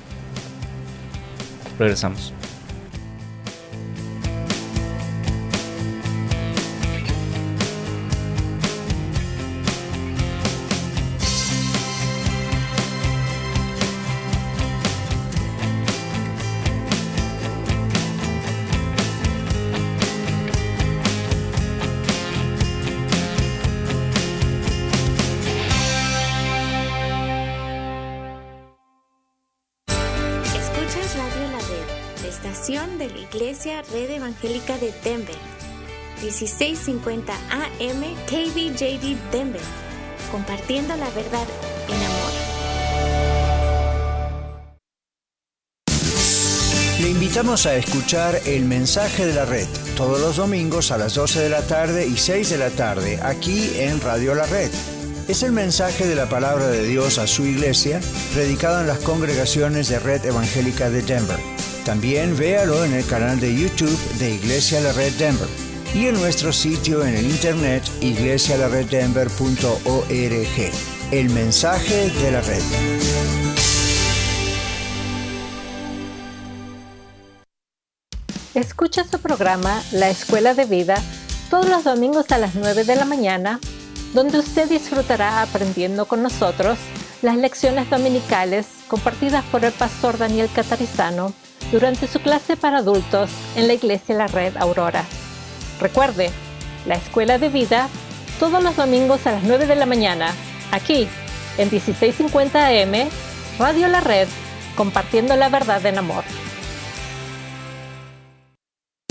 [1.79, 2.33] Regresamos.
[33.93, 35.37] Red Evangélica de Denver,
[36.21, 39.61] 1650 AM KBJD Denver,
[40.33, 41.47] compartiendo la verdad
[41.89, 42.33] en amor.
[47.01, 51.41] Le invitamos a escuchar el mensaje de la red todos los domingos a las 12
[51.41, 54.71] de la tarde y 6 de la tarde aquí en Radio La Red.
[55.29, 58.01] Es el mensaje de la palabra de Dios a su iglesia,
[58.33, 61.56] predicado en las congregaciones de Red Evangélica de Denver.
[61.87, 65.47] También véalo en el canal de YouTube de Iglesia La Red Denver
[65.95, 70.73] y en nuestro sitio en el internet iglesialareddenver.org.
[71.13, 72.61] El mensaje de la red.
[78.55, 81.01] Escucha su programa La Escuela de Vida
[81.51, 83.61] todos los domingos a las 9 de la mañana,
[84.13, 86.79] donde usted disfrutará aprendiendo con nosotros
[87.23, 91.33] las lecciones dominicales compartidas por el pastor Daniel Catarizano
[91.73, 95.05] durante su clase para adultos en la Iglesia La Red Aurora.
[95.81, 96.31] Recuerde,
[96.87, 97.89] la Escuela de Vida
[98.39, 100.35] todos los domingos a las 9 de la mañana,
[100.71, 101.09] aquí
[101.59, 103.09] en 1650 AM,
[103.59, 104.29] Radio La Red,
[104.77, 106.25] compartiendo la verdad en amor.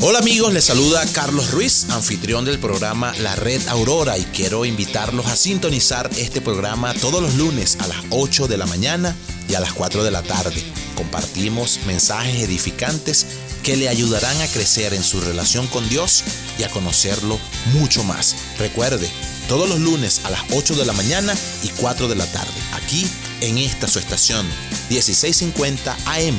[0.02, 5.26] Hola amigos, les saluda Carlos Ruiz, anfitrión del programa La Red Aurora y quiero invitarlos
[5.26, 9.16] a sintonizar este programa todos los lunes a las 8 de la mañana
[9.50, 10.64] y a las 4 de la tarde.
[10.96, 13.26] Compartimos mensajes edificantes
[13.64, 16.24] que le ayudarán a crecer en su relación con Dios
[16.58, 17.40] y a conocerlo
[17.74, 18.36] mucho más.
[18.58, 19.10] Recuerde,
[19.48, 23.08] todos los lunes a las 8 de la mañana y 4 de la tarde, aquí
[23.42, 24.46] en esta su estación
[24.90, 26.38] 1650 AM,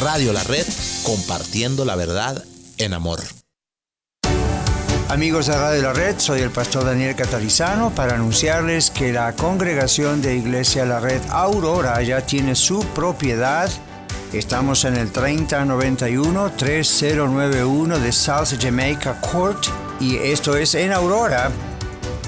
[0.00, 0.66] Radio La Red,
[1.02, 2.44] compartiendo la verdad
[2.78, 3.22] en amor.
[5.08, 10.20] Amigos de Radio La Red, soy el pastor Daniel Catarizano para anunciarles que la congregación
[10.20, 13.70] de Iglesia La Red Aurora ya tiene su propiedad.
[14.32, 19.64] Estamos en el 3091-3091 de South Jamaica Court
[20.00, 21.52] y esto es en Aurora,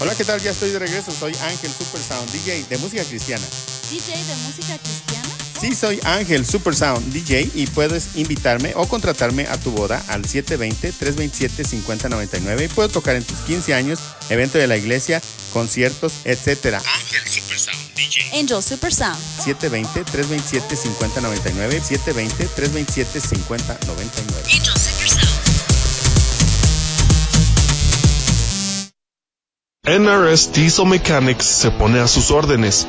[0.00, 0.40] Hola, ¿qué tal?
[0.40, 1.12] Ya estoy de regreso.
[1.12, 3.46] Soy Ángel Super Sound, DJ de música cristiana.
[3.88, 5.31] ¿DJ de música cristiana?
[5.62, 10.24] Sí, soy Ángel Super Sound, DJ y puedes invitarme o contratarme a tu boda al
[10.24, 15.22] 720-327-5099 y puedo tocar en tus 15 años, evento de la iglesia,
[15.52, 16.78] conciertos, etc.
[16.84, 18.40] Ángel Super Sound, DJ.
[18.40, 19.16] Angel Super Sound.
[19.38, 24.50] 720-327-5099, 720-327-5099.
[24.50, 25.30] Angel Super Sound.
[29.84, 32.88] NRS Diesel Mechanics se pone a sus órdenes.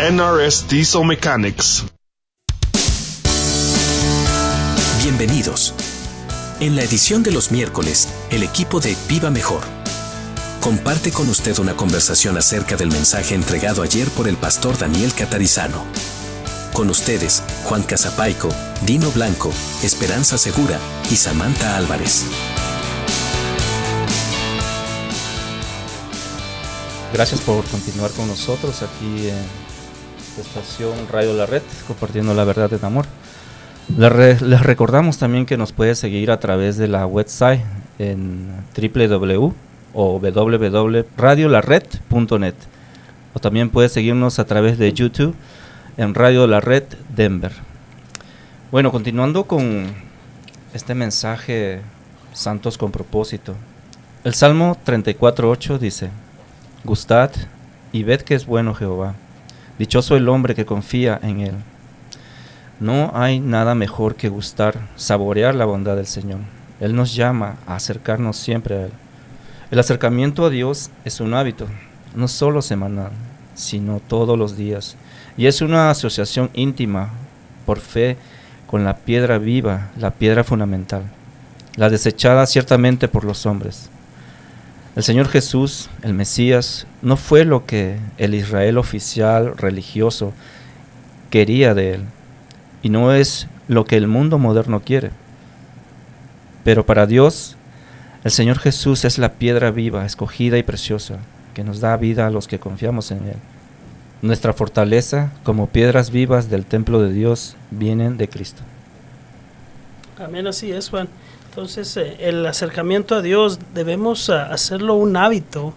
[0.00, 1.84] NRS Diesel Mechanics.
[5.02, 5.74] Bienvenidos.
[6.58, 9.60] En la edición de los miércoles, el equipo de Viva Mejor
[10.62, 15.84] comparte con usted una conversación acerca del mensaje entregado ayer por el pastor Daniel Catarizano.
[16.72, 18.48] Con ustedes, Juan Casapaico,
[18.86, 20.78] Dino Blanco, Esperanza Segura
[21.10, 22.24] y Samantha Álvarez.
[27.12, 29.69] Gracias por continuar con nosotros aquí en la
[30.38, 33.06] estación Radio La Red, compartiendo la verdad en amor.
[33.96, 37.62] Les, recordamos también que nos puede seguir a través de la website
[37.98, 39.52] en www
[39.92, 40.20] o
[43.32, 45.34] o también puede seguirnos a través de YouTube
[45.96, 47.52] en Radio La Red Denver.
[48.70, 49.86] Bueno, continuando con
[50.72, 51.80] este mensaje
[52.32, 53.54] Santos con propósito.
[54.22, 56.10] El Salmo 34.8 dice,
[56.84, 57.30] Gustad
[57.92, 59.14] y ved que es bueno Jehová.
[59.80, 61.54] Dichoso el hombre que confía en él.
[62.80, 66.40] No hay nada mejor que gustar, saborear la bondad del Señor.
[66.80, 68.90] Él nos llama a acercarnos siempre a Él.
[69.70, 71.66] El acercamiento a Dios es un hábito,
[72.14, 73.12] no solo semanal,
[73.54, 74.96] sino todos los días.
[75.38, 77.08] Y es una asociación íntima
[77.64, 78.18] por fe
[78.66, 81.04] con la piedra viva, la piedra fundamental,
[81.76, 83.88] la desechada ciertamente por los hombres.
[84.96, 90.32] El Señor Jesús, el Mesías, no fue lo que el Israel oficial religioso
[91.30, 92.04] quería de él,
[92.82, 95.10] y no es lo que el mundo moderno quiere.
[96.64, 97.56] Pero para Dios,
[98.24, 101.18] el Señor Jesús es la piedra viva, escogida y preciosa,
[101.54, 103.36] que nos da vida a los que confiamos en Él.
[104.22, 108.62] Nuestra fortaleza como piedras vivas del templo de Dios vienen de Cristo.
[110.18, 111.08] Amén, así es, Juan.
[111.50, 115.74] Entonces, eh, el acercamiento a Dios debemos uh, hacerlo un hábito.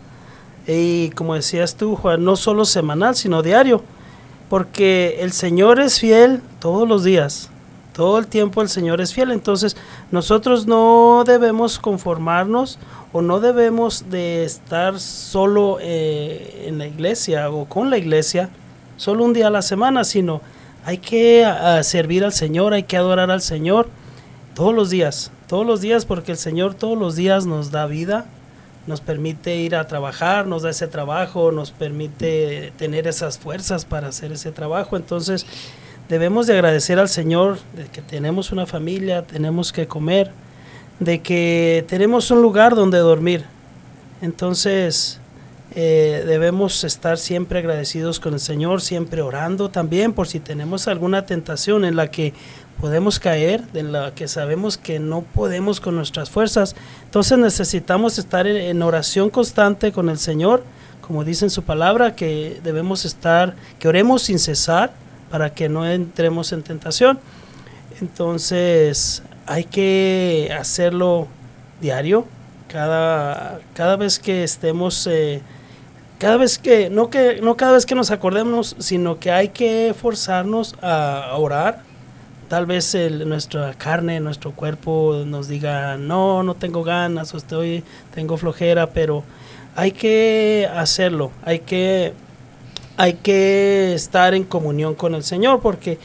[0.68, 3.84] Y como decías tú, Juan, no solo semanal, sino diario.
[4.52, 7.50] Porque el Señor es fiel todos los días.
[7.94, 9.32] Todo el tiempo el Señor es fiel.
[9.32, 9.76] Entonces,
[10.12, 12.78] nosotros no debemos conformarnos
[13.12, 18.50] o no debemos de estar solo eh, en la iglesia o con la iglesia,
[18.98, 20.42] solo un día a la semana, sino
[20.86, 23.88] hay que uh, servir al Señor, hay que adorar al Señor
[24.54, 28.26] todos los días, todos los días, porque el Señor todos los días nos da vida,
[28.88, 34.08] nos permite ir a trabajar, nos da ese trabajo, nos permite tener esas fuerzas para
[34.08, 34.98] hacer ese trabajo.
[34.98, 35.46] Entonces,
[36.10, 40.32] debemos de agradecer al Señor de que tenemos una familia, tenemos que comer,
[41.00, 43.46] de que tenemos un lugar donde dormir.
[44.24, 45.20] Entonces,
[45.76, 51.28] eh, debemos estar siempre agradecidos con el Señor, siempre orando también por si tenemos alguna
[51.28, 52.34] tentación en la que
[52.84, 56.76] podemos caer, en la que sabemos que no podemos con nuestras fuerzas.
[57.06, 60.66] Entonces necesitamos estar en, en oración constante con el Señor,
[61.00, 64.92] como dice en su palabra, que debemos estar, que oremos sin cesar
[65.32, 67.22] para que no entremos en tentación.
[68.02, 71.30] Entonces hay que hacerlo
[71.80, 72.26] diario,
[72.68, 75.42] cada, cada vez que estemos, eh,
[76.20, 79.96] cada vez que no, que, no cada vez que nos acordemos, sino que hay que
[79.98, 81.93] forzarnos a, orar.
[82.48, 87.84] Tal vez el, nuestra carne, nuestro cuerpo nos diga, no, no tengo ganas o estoy,
[88.14, 89.24] tengo flojera, pero
[89.76, 92.14] hay que hacerlo, hay que,
[92.98, 95.98] hay que estar en comunión con el Señor, porque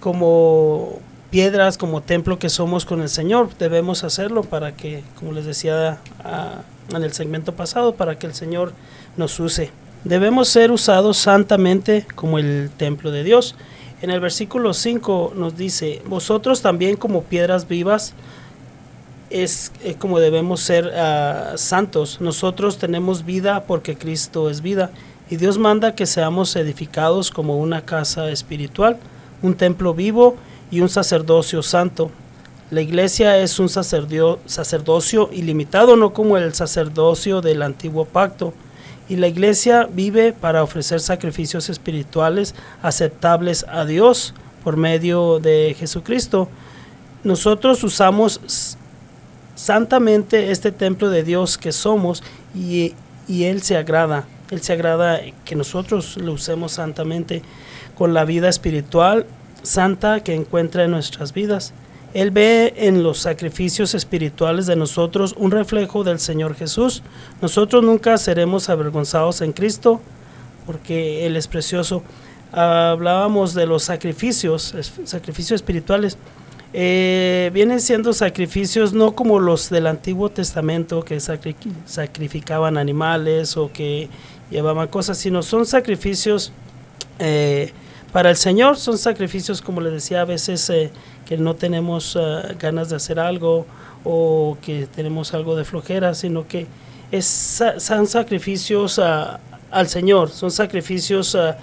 [0.00, 1.00] como
[1.34, 3.48] piedras como templo que somos con el Señor.
[3.58, 6.62] Debemos hacerlo para que, como les decía ah,
[6.94, 8.72] en el segmento pasado, para que el Señor
[9.16, 9.72] nos use.
[10.04, 13.56] Debemos ser usados santamente como el templo de Dios.
[14.04, 18.12] En el versículo 5 nos dice, vosotros también como piedras vivas
[19.30, 22.20] es eh, como debemos ser ah, santos.
[22.20, 24.90] Nosotros tenemos vida porque Cristo es vida.
[25.30, 28.98] Y Dios manda que seamos edificados como una casa espiritual,
[29.40, 30.36] un templo vivo
[30.70, 32.10] y un sacerdocio santo.
[32.70, 38.52] La iglesia es un sacerdocio ilimitado, no como el sacerdocio del antiguo pacto.
[39.08, 46.48] Y la iglesia vive para ofrecer sacrificios espirituales aceptables a Dios por medio de Jesucristo.
[47.22, 48.78] Nosotros usamos
[49.54, 52.22] santamente este templo de Dios que somos
[52.54, 52.94] y,
[53.28, 54.24] y Él se agrada.
[54.50, 57.42] Él se agrada que nosotros lo usemos santamente
[57.96, 59.26] con la vida espiritual
[59.62, 61.72] santa que encuentra en nuestras vidas.
[62.14, 67.02] Él ve en los sacrificios espirituales de nosotros un reflejo del Señor Jesús.
[67.42, 70.00] Nosotros nunca seremos avergonzados en Cristo
[70.64, 72.04] porque Él es precioso.
[72.52, 76.16] Hablábamos de los sacrificios, sacrificios espirituales.
[76.72, 84.08] Eh, vienen siendo sacrificios no como los del Antiguo Testamento que sacrificaban animales o que
[84.50, 86.52] llevaban cosas, sino son sacrificios
[87.18, 87.72] eh,
[88.14, 90.92] para el Señor son sacrificios, como le decía, a veces eh,
[91.26, 93.66] que no tenemos uh, ganas de hacer algo
[94.04, 96.68] o que tenemos algo de flojera, sino que
[97.10, 99.36] es, son sacrificios uh,
[99.68, 101.54] al Señor, son sacrificios uh,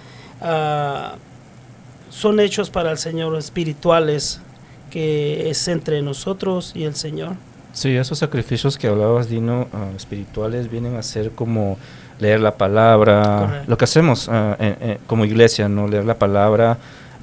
[2.10, 4.42] son hechos para el Señor espirituales,
[4.90, 7.38] que es entre nosotros y el Señor.
[7.72, 11.78] Sí, esos sacrificios que hablabas, Dino, ah, espirituales, vienen a ser como
[12.20, 13.66] leer la palabra, Correcto.
[13.72, 15.88] lo que hacemos ah, en- en- como iglesia, ¿no?
[15.88, 16.78] Leer la palabra,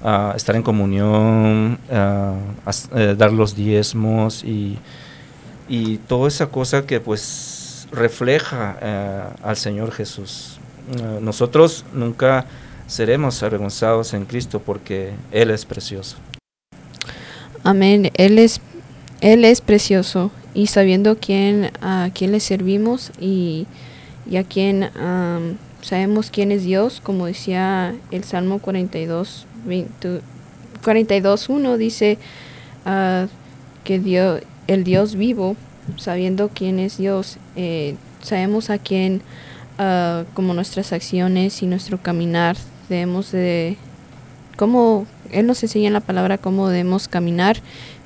[0.04, 2.34] ah, estar en comunión, ah,
[2.64, 4.78] as- eh, dar los diezmos y,
[5.68, 10.58] y toda esa cosa que pues refleja eh, al Señor Jesús.
[11.20, 12.46] Nosotros nunca
[12.86, 16.16] seremos avergonzados en Cristo porque Él es precioso.
[17.64, 18.10] Amén.
[18.14, 18.60] Él es,
[19.20, 23.66] él es precioso y sabiendo quién, a quién le servimos y,
[24.28, 30.20] y a quién am, sabemos quién es Dios, como decía el Salmo 42, 20
[30.82, 32.18] 42.1 dice
[32.84, 33.26] ah,
[33.84, 35.56] que Dios, el Dios vivo,
[35.96, 39.22] sabiendo quién es Dios, eh, sabemos a quién,
[39.78, 42.56] ah, como nuestras acciones y nuestro caminar,
[42.88, 43.76] debemos de
[44.56, 47.58] cómo Él nos enseña en la palabra cómo debemos caminar,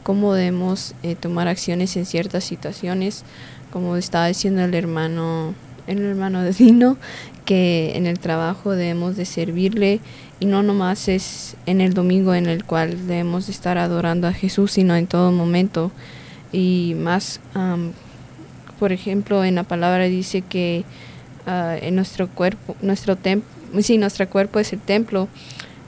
[0.02, 3.24] cómo debemos eh, tomar acciones en ciertas situaciones,
[3.72, 5.54] como estaba diciendo el hermano,
[5.86, 6.96] el hermano de Dino,
[7.44, 10.00] que en el trabajo debemos de servirle
[10.40, 14.32] y no nomás es en el domingo en el cual debemos de estar adorando a
[14.32, 15.92] Jesús, sino en todo momento
[16.52, 17.92] y más, am,
[18.78, 20.84] por ejemplo, en la palabra dice que
[21.46, 23.48] ah, en nuestro cuerpo, nuestro templo,
[23.80, 25.28] sí, nuestro cuerpo es el templo.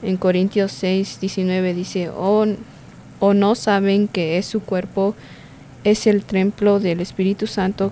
[0.01, 2.45] En Corintios 6, 19 dice, o,
[3.19, 5.15] o no saben que es su cuerpo,
[5.83, 7.91] es el templo del Espíritu Santo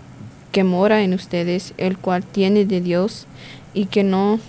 [0.53, 3.25] que mora en ustedes, el cual tiene de Dios
[3.73, 4.39] y que no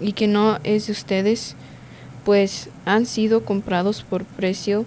[0.00, 1.56] y que no es de ustedes,
[2.24, 4.84] pues han sido comprados por precio,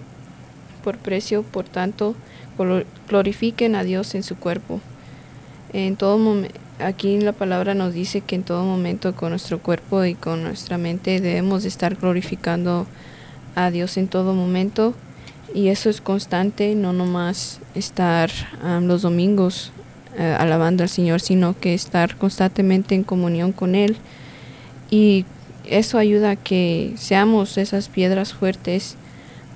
[0.82, 2.14] por precio, por tanto,
[2.56, 4.80] glor- glorifiquen a Dios en su cuerpo.
[5.72, 10.04] En todo momento, aquí la palabra nos dice que en todo momento con nuestro cuerpo
[10.04, 12.86] y con nuestra mente debemos de estar glorificando
[13.56, 14.94] a Dios en todo momento
[15.54, 18.30] y eso es constante, no nomás estar
[18.82, 19.70] los domingos
[20.18, 23.96] eh, alabando al Señor, sino que estar constantemente en comunión con Él
[24.90, 25.24] y
[25.64, 28.96] eso ayuda a que seamos esas piedras fuertes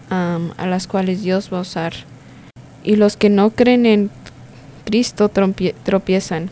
[0.09, 1.93] am, a las cuales Dios va a usar.
[2.83, 4.11] Y los que no creen en
[4.85, 6.49] Cristo tropiezan.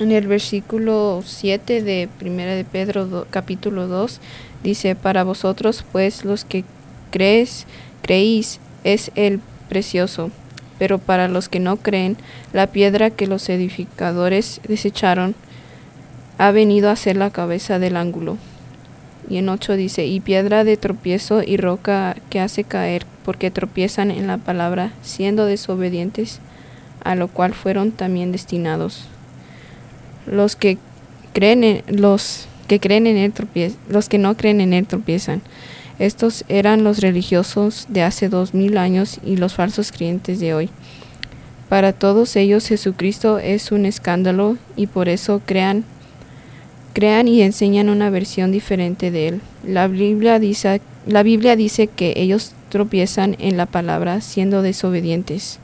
[0.00, 4.20] En el versículo 7 de Primera de Pedro do- capítulo 2
[4.64, 6.64] dice, para vosotros pues los que
[7.12, 7.66] crees,
[8.02, 10.30] creéis es el precioso,
[10.78, 12.16] pero para los que no creen,
[12.52, 15.34] la piedra que los edificadores desecharon
[16.38, 18.38] ha venido a ser la cabeza del ángulo.
[19.28, 24.10] Y en 8 dice, y piedra de tropiezo y roca que hace caer, porque tropiezan
[24.10, 26.40] en la palabra, siendo desobedientes,
[27.04, 29.04] a lo cual fueron también destinados.
[30.26, 30.78] Los que
[31.32, 35.42] creen en, los que creen en él tropie- los que no creen en él tropiezan.
[36.00, 40.70] Estos eran los religiosos de hace dos mil años y los falsos creyentes de hoy.
[41.68, 45.84] Para todos ellos Jesucristo es un escándalo y por eso crean
[46.94, 49.40] crean y enseñan una versión diferente de él.
[49.62, 55.58] La Biblia dice, la Biblia dice que ellos tropiezan en la palabra siendo desobedientes,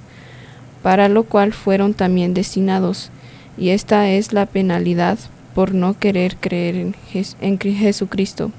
[0.83, 3.11] para lo cual fueron también destinados,
[3.57, 5.19] y esta es la penalidad
[5.55, 6.95] por no querer creer en,
[7.41, 8.53] en Cri- Jesucristo.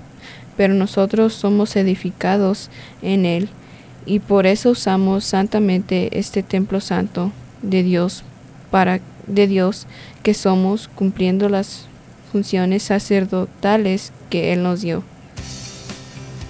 [0.57, 2.69] Pero nosotros somos edificados
[3.01, 3.49] en él,
[4.05, 7.31] y por eso usamos santamente este templo santo
[7.61, 8.23] de Dios
[8.71, 9.85] para de Dios
[10.23, 11.85] que somos cumpliendo las
[12.31, 15.03] funciones sacerdotales que Él nos dio.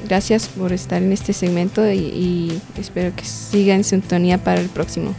[0.07, 4.69] Gracias por estar en este segmento y, y espero que siga en sintonía para el
[4.69, 5.13] próximo.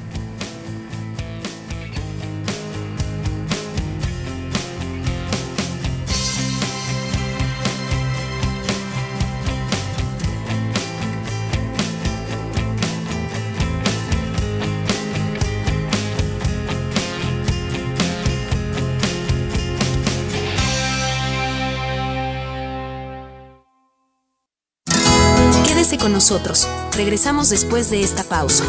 [26.31, 26.69] Nosotros.
[26.95, 28.63] Regresamos después de esta pausa.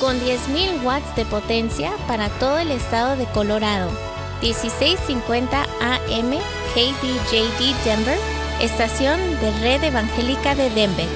[0.00, 3.90] Con 10.000 watts de potencia para todo el estado de Colorado.
[4.40, 6.30] 1650 AM
[6.74, 8.18] KBJD Denver,
[8.62, 11.08] estación de Red Evangélica de Denver.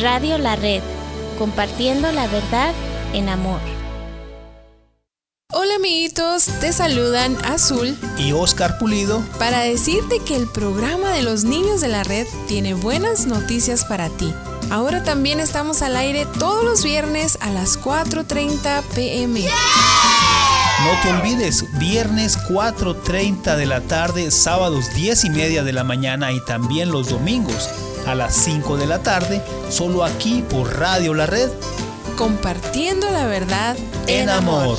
[0.00, 0.82] Radio La Red,
[1.38, 2.72] compartiendo la verdad
[3.12, 3.60] en amor.
[5.54, 11.44] Hola amiguitos, te saludan Azul y Oscar Pulido para decirte que el programa de los
[11.44, 14.32] niños de la red tiene buenas noticias para ti.
[14.70, 19.40] Ahora también estamos al aire todos los viernes a las 4.30 pm.
[19.42, 26.32] No te olvides, viernes 4.30 de la tarde, sábados 10 y media de la mañana
[26.32, 27.68] y también los domingos
[28.06, 31.50] a las 5 de la tarde, solo aquí por Radio La Red.
[32.16, 33.76] Compartiendo la verdad
[34.06, 34.78] en, amor.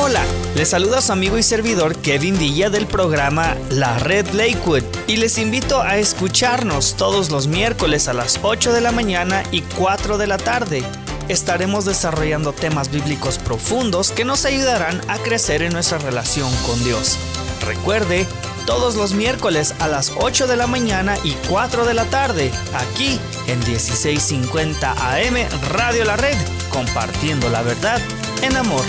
[0.00, 0.24] Hola,
[0.54, 5.38] les saluda su amigo y servidor Kevin Villa del programa La Red Lakewood y les
[5.38, 10.28] invito a escucharnos todos los miércoles a las 8 de la mañana y 4 de
[10.28, 10.84] la tarde.
[11.28, 17.18] Estaremos desarrollando temas bíblicos profundos que nos ayudarán a crecer en nuestra relación con Dios.
[17.66, 18.24] Recuerde,
[18.66, 23.18] todos los miércoles a las 8 de la mañana y 4 de la tarde, aquí
[23.48, 25.36] en 1650 AM
[25.70, 26.36] Radio La Red,
[26.70, 28.00] compartiendo la verdad
[28.42, 28.84] en amor.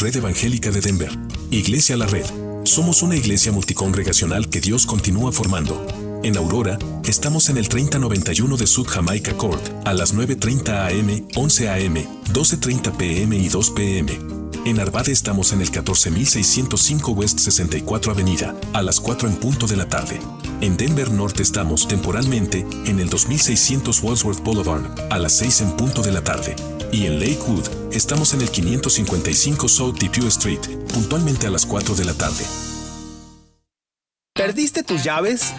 [0.00, 1.10] Red Evangélica de Denver.
[1.50, 2.24] Iglesia La Red.
[2.62, 5.84] Somos una iglesia multicongregacional que Dios continúa formando.
[6.22, 11.68] En Aurora, estamos en el 3091 de Sud Jamaica Court, a las 9.30 am, 11
[11.68, 11.94] am,
[12.32, 14.18] 12.30 pm y 2 pm.
[14.66, 19.76] En Arvada estamos en el 14605 West 64 Avenida, a las 4 en punto de
[19.76, 20.20] la tarde.
[20.60, 26.02] En Denver Norte estamos temporalmente en el 2600 Wadsworth Boulevard, a las 6 en punto
[26.02, 26.54] de la tarde.
[26.90, 30.60] Y en Lakewood, estamos en el 555 South Depew Street,
[30.92, 32.44] puntualmente a las 4 de la tarde.
[34.34, 35.52] ¿Perdiste tus llaves?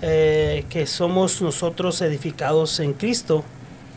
[0.00, 3.42] eh, que somos nosotros edificados en Cristo.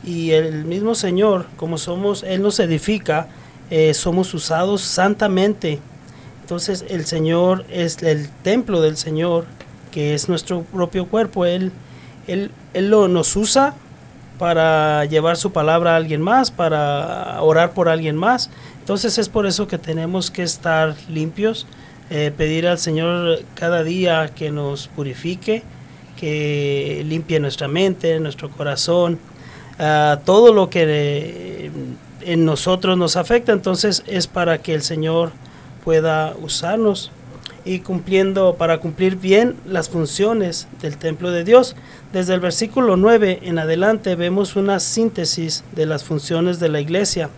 [0.03, 3.27] Y el mismo Señor, como somos, Él nos edifica,
[3.69, 5.79] eh, somos usados santamente
[6.51, 9.45] entonces el Señor es el templo del Señor,
[9.89, 11.45] que es nuestro propio cuerpo.
[11.45, 11.71] Él,
[12.27, 13.73] él, él lo, nos usa
[14.37, 18.49] para llevar su palabra a alguien más, para orar por alguien más.
[18.79, 21.67] Entonces es por eso que tenemos que estar limpios,
[22.09, 25.63] eh, pedir al Señor cada día que nos purifique,
[26.17, 29.19] que limpie nuestra mente, nuestro corazón,
[30.25, 31.71] todo lo que eh,
[32.25, 33.53] en nosotros nos afecta.
[33.53, 35.31] Entonces es para que el Señor
[35.83, 37.11] pueda usarnos
[37.63, 41.75] y cumpliendo para cumplir bien las funciones del templo de Dios.
[42.11, 47.29] Desde el versículo 9 en adelante vemos una síntesis de las funciones de la iglesia.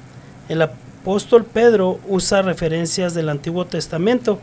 [0.50, 4.40] El apóstol Pedro usa referencias del Antiguo Testamento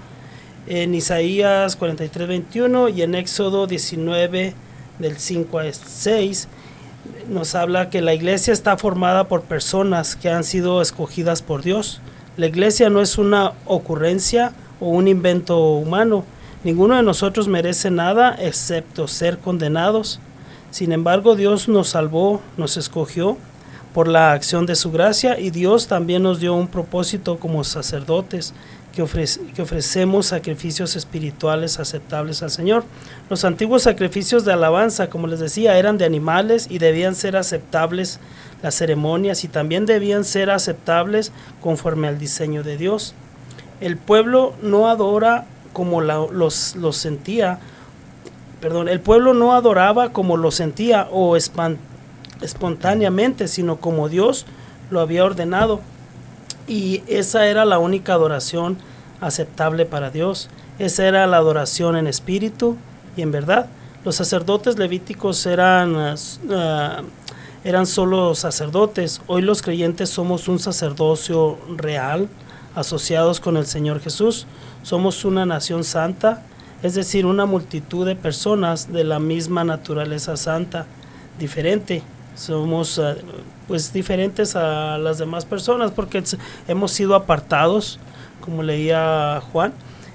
[0.66, 4.55] en Isaías 43, 21 y en Éxodo 19
[4.98, 6.48] del 5 a 6
[7.28, 12.01] nos habla que la iglesia está formada por personas que han sido escogidas por Dios
[12.41, 16.24] la iglesia no es una ocurrencia o un invento humano.
[16.64, 20.20] Ninguno de nosotros merece nada excepto ser condenados.
[20.70, 23.36] Sin embargo, Dios nos salvó, nos escogió
[23.93, 28.55] por la acción de su gracia y Dios también nos dio un propósito como sacerdotes
[28.95, 32.84] que, ofrecemos sacrificios espirituales aceptables al Señor.
[33.28, 38.18] Los antiguos sacrificios de alabanza, como les decía, eran de animales y debían ser aceptables
[38.62, 43.14] las ceremonias y también debían ser aceptables conforme al diseño de Dios.
[43.80, 47.58] El pueblo no adora como los, los sentía,
[48.61, 54.46] perdón, el pueblo no adoraba como lo sentía o espontáneamente, sino como Dios
[54.90, 55.80] lo había ordenado.
[56.66, 58.76] Y esa era la única adoración
[59.20, 60.50] aceptable para Dios.
[60.78, 62.76] Esa era la adoración en espíritu
[63.16, 63.66] y en verdad.
[64.04, 66.14] Los sacerdotes levíticos eran, uh,
[67.64, 69.20] eran solo sacerdotes.
[69.26, 72.28] Hoy los creyentes somos un sacerdocio real,
[72.74, 74.46] asociados con el Señor Jesús.
[74.82, 76.42] Somos una nación santa,
[76.82, 80.86] es decir, una multitud de personas de la misma naturaleza santa,
[81.38, 82.02] diferente.
[82.34, 83.16] Somos uh,
[83.68, 86.22] pues diferentes a las demás personas porque
[86.66, 87.98] hemos sido apartados,
[88.40, 89.74] como leía Juan,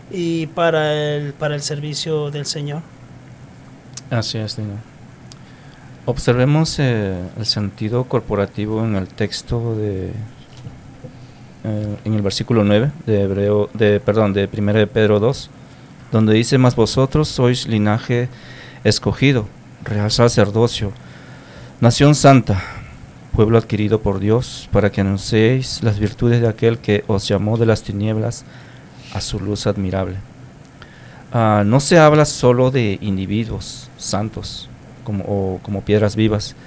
[0.10, 2.82] y para el, para el servicio del Señor.
[4.10, 4.95] Así es, Señor.
[6.08, 10.12] Observemos eh, el sentido corporativo en el texto de
[11.64, 15.50] eh, en el versículo 9 de Hebreo de perdón, de 1 de Pedro 2,
[16.12, 18.30] donde dice, "Mas vosotros sois linaje
[18.84, 19.48] escogido,
[19.84, 20.92] real sacerdocio,
[21.82, 22.62] nación santa,
[23.34, 27.66] pueblo adquirido por Dios, para que anunciéis las virtudes de aquel que os llamó de
[27.66, 28.46] las tinieblas
[29.16, 30.18] a su luz admirable.
[31.34, 34.70] Ah, no se habla solo de individuos santos
[35.06, 36.58] como, o como piedras vivas,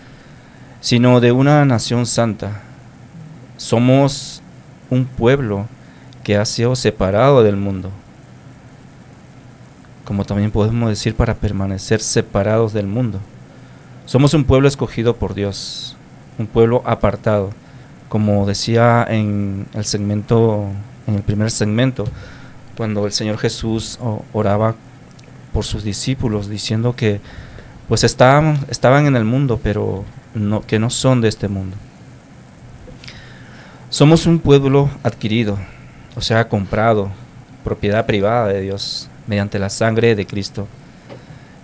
[0.80, 2.62] sino de una nación santa.
[3.58, 4.40] Somos
[4.88, 5.66] un pueblo
[6.24, 7.90] que ha sido separado del mundo,
[10.04, 13.20] como también podemos decir para permanecer separados del mundo.
[14.06, 15.96] Somos un pueblo escogido por Dios,
[16.38, 17.50] un pueblo apartado.
[18.08, 20.64] Como decía en el segmento,
[21.06, 22.06] en el primer segmento,
[22.74, 23.98] cuando el Señor Jesús
[24.32, 24.76] oraba
[25.52, 27.20] por sus discípulos, diciendo que
[27.88, 28.66] pues estaban,
[29.06, 31.76] en el mundo, pero no, que no son de este mundo.
[33.90, 35.58] Somos un pueblo adquirido,
[36.14, 37.10] o sea, comprado,
[37.64, 40.68] propiedad privada de Dios, mediante la sangre de Cristo,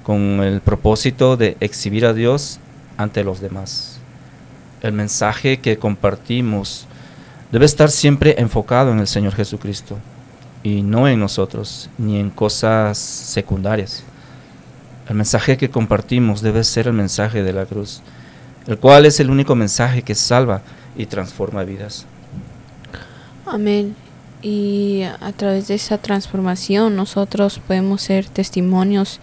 [0.02, 2.58] con el propósito de exhibir a Dios
[2.96, 3.94] ante los demás
[4.84, 6.86] el mensaje que compartimos
[7.50, 9.96] debe estar siempre enfocado en el Señor Jesucristo
[10.62, 14.04] y no en nosotros ni en cosas secundarias.
[15.08, 18.00] El mensaje que compartimos debe ser el mensaje de la cruz,
[18.66, 20.62] el cual es el único mensaje que salva
[20.96, 22.06] y transforma vidas.
[23.46, 23.94] Amén.
[24.40, 29.20] Y a través de esa transformación nosotros podemos ser testimonios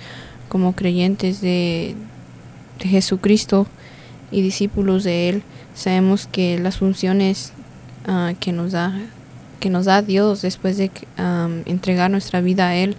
[0.49, 1.95] como creyentes de,
[2.79, 3.67] Jesucristo
[4.31, 5.43] y discípulos de Él,
[5.75, 7.53] sabemos que las funciones
[8.07, 8.99] ah, que, nos da,
[9.59, 10.89] que nos da Dios después de
[11.65, 12.95] entregar nuestra vida a Él,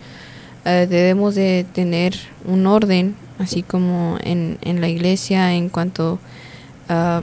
[0.64, 6.20] eh, debemos de tener un orden, así como en, en la iglesia en cuanto
[6.88, 7.22] uh,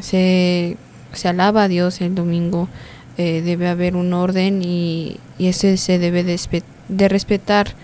[0.00, 0.76] se,
[1.12, 2.68] se, alaba a Dios el domingo,
[3.16, 7.74] eh, debe haber un orden y, ese se debe de, respetar.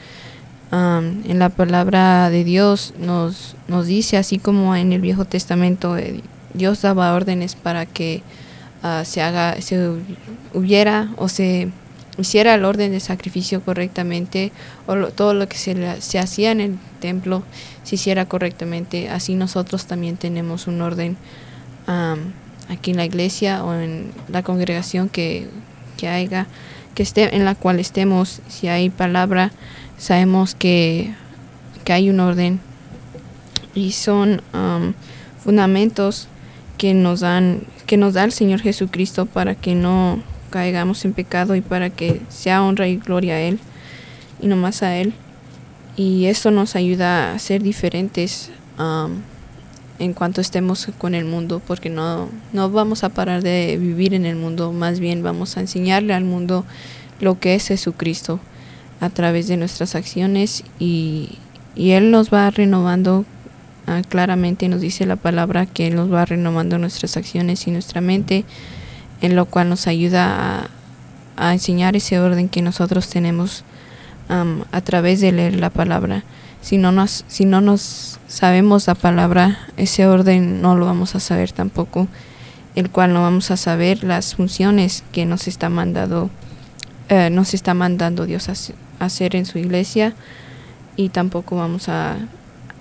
[0.71, 6.23] En la palabra de Dios nos, nos dice, así como en el Viejo Testamento, eh,
[6.55, 8.23] Dios daba órdenes para que
[8.83, 9.91] ah, se haga, se
[10.55, 11.71] hubiera o se
[12.19, 14.53] hiciera el orden de sacrificio correctamente,
[14.87, 17.43] o todo lo que se, se hacía en el templo
[17.85, 19.09] se hiciera correctamente.
[19.09, 21.17] Así nosotros también tenemos un orden
[22.69, 25.49] aquí en la iglesia o en la congregación que,
[25.97, 26.47] que haya,
[26.95, 29.53] que esté, en la cual estemos, si hay palabra
[30.03, 31.15] sabemos que,
[31.87, 32.59] hay un orden
[33.75, 34.95] y son um,
[35.45, 36.27] fundamentos
[36.79, 40.23] que nos dan que nos da el Señor Jesucristo para que no
[40.53, 43.59] caigamos en pecado y para que sea honra y gloria a Él
[44.41, 45.13] y no más a Él.
[45.97, 49.17] Y esto nos ayuda a ser diferentes um,
[49.99, 54.25] en cuanto estemos con el mundo, porque no, no vamos a parar de vivir en
[54.25, 56.65] el mundo, más bien vamos a enseñarle al mundo
[57.21, 58.41] lo que es Jesucristo
[59.01, 61.39] a través de nuestras acciones y,
[61.77, 63.25] Él nos va renovando
[63.87, 68.01] ah, claramente, nos dice la palabra que Él nos va renovando nuestras acciones y nuestra
[68.01, 68.45] mente,
[69.23, 70.69] en lo cual nos ayuda
[71.37, 73.65] a, enseñar ese orden que nosotros tenemos
[74.29, 76.25] a través de leer la palabra.
[76.61, 81.21] Si no, nos, si no nos sabemos la palabra, ese orden no lo vamos a
[81.21, 82.09] saber tampoco,
[82.75, 86.31] el cual no vamos a saber las funciones que nos está mandando,
[87.09, 88.55] eh, nos está mandando Dios a,
[89.05, 90.15] hacer en su iglesia
[90.95, 92.17] y tampoco vamos a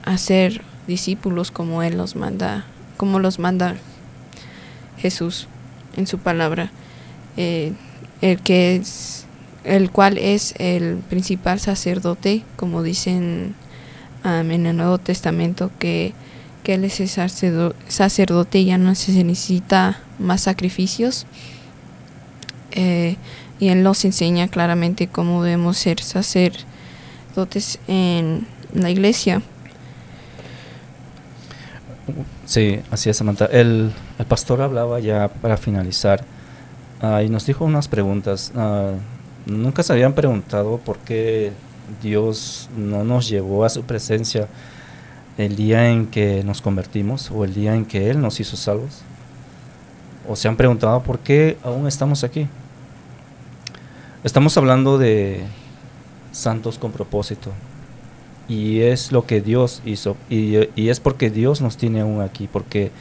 [0.06, 2.66] hacer discípulos como él los manda,
[2.98, 3.76] como los manda
[4.98, 5.48] Jesús
[5.96, 6.72] en su palabra,
[7.38, 7.74] eh,
[8.22, 9.26] el que es
[9.64, 13.56] el cual es el principal sacerdote, como dicen
[14.24, 16.14] en el Nuevo Testamento, que,
[16.64, 17.10] que Él es el
[17.88, 21.26] sacerdote y ya no se necesita más sacrificios.
[22.72, 23.18] Eh,
[23.60, 29.42] y Él nos enseña claramente cómo debemos ser sacerdotes en la iglesia.
[32.46, 33.46] Sí, así es, Samantha.
[33.46, 36.24] El, el pastor hablaba ya para finalizar
[37.02, 38.52] ah, y nos dijo unas preguntas.
[38.56, 38.94] Ah,
[39.46, 41.54] nunca se habían preguntado por qué
[42.02, 44.48] Dios no nos llevó a su presencia
[45.38, 49.02] el día en que nos convertimos o el día en que Él nos hizo salvos.
[50.28, 52.48] O se han preguntado por qué aún estamos aquí.
[54.24, 55.44] Estamos hablando de
[56.32, 57.52] santos con propósito.
[58.52, 60.18] Y es lo que Dios hizo.
[60.30, 62.50] Y, es porque Dios nos tiene aún aquí.
[62.52, 62.92] Porque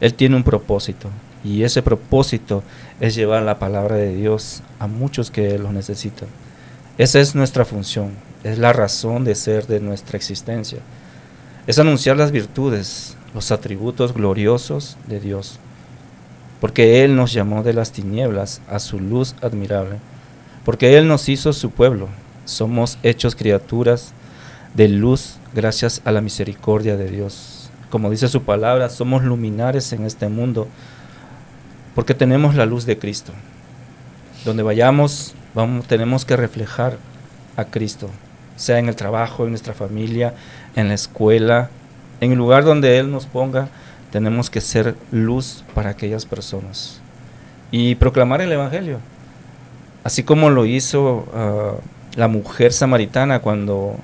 [0.00, 1.08] Él tiene un propósito.
[1.42, 2.62] Y ese propósito
[3.00, 6.28] es llevar la palabra de Dios a muchos que lo necesitan.
[6.96, 8.12] Esa es nuestra función,
[8.44, 10.78] es la razón de ser de nuestra existencia.
[11.66, 15.58] Es anunciar las virtudes, los atributos gloriosos de Dios.
[16.60, 19.96] Porque Él nos llamó de las tinieblas a su luz admirable.
[20.64, 22.06] Porque Él nos hizo su pueblo.
[22.44, 24.14] Somos hechos criaturas
[24.74, 27.70] de luz gracias a la misericordia de Dios.
[27.90, 30.68] Como dice su palabra, somos luminares en este mundo
[31.94, 33.32] porque tenemos la luz de Cristo.
[34.44, 36.96] Donde vayamos, vamos, tenemos que reflejar
[37.56, 38.08] a Cristo,
[38.56, 40.34] sea en el trabajo, en nuestra familia,
[40.76, 41.68] en la escuela,
[42.20, 43.68] en el lugar donde Él nos ponga,
[44.10, 47.00] tenemos que ser luz para aquellas personas
[47.70, 48.98] y proclamar el Evangelio,
[50.04, 51.74] así como lo hizo ah,
[52.16, 53.96] la mujer samaritana cuando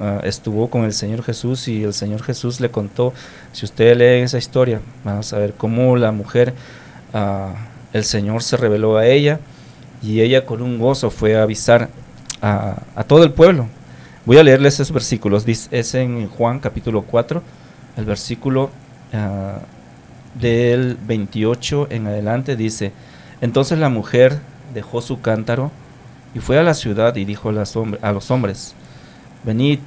[0.00, 3.12] ah, estuvo con el Señor Jesús y el Señor Jesús le contó,
[3.52, 6.54] si usted lee esa historia, vamos a ver cómo la mujer
[7.92, 9.40] el Señor se reveló a ella
[10.02, 11.88] y ella con un gozo fue a avisar
[12.42, 13.68] a, todo el pueblo.
[14.24, 15.44] Voy a leerles esos versículos.
[15.46, 17.42] es en Juan capítulo 4,
[17.96, 18.70] el versículo
[19.12, 19.58] ah,
[20.34, 22.92] del 28 en adelante dice,
[23.40, 24.38] entonces la mujer
[24.74, 25.70] dejó su cántaro
[26.34, 28.74] y fue a la ciudad y dijo a los hombres,
[29.46, 29.78] venid,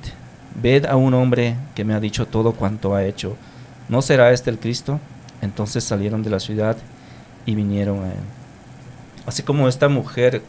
[0.56, 3.36] ved a un hombre que me ha dicho todo cuanto ha hecho.
[3.90, 5.00] ¿No será este el Cristo?
[5.42, 6.78] Entonces salieron de la ciudad
[7.46, 8.24] y vinieron a él.
[9.26, 10.42] Así como esta mujer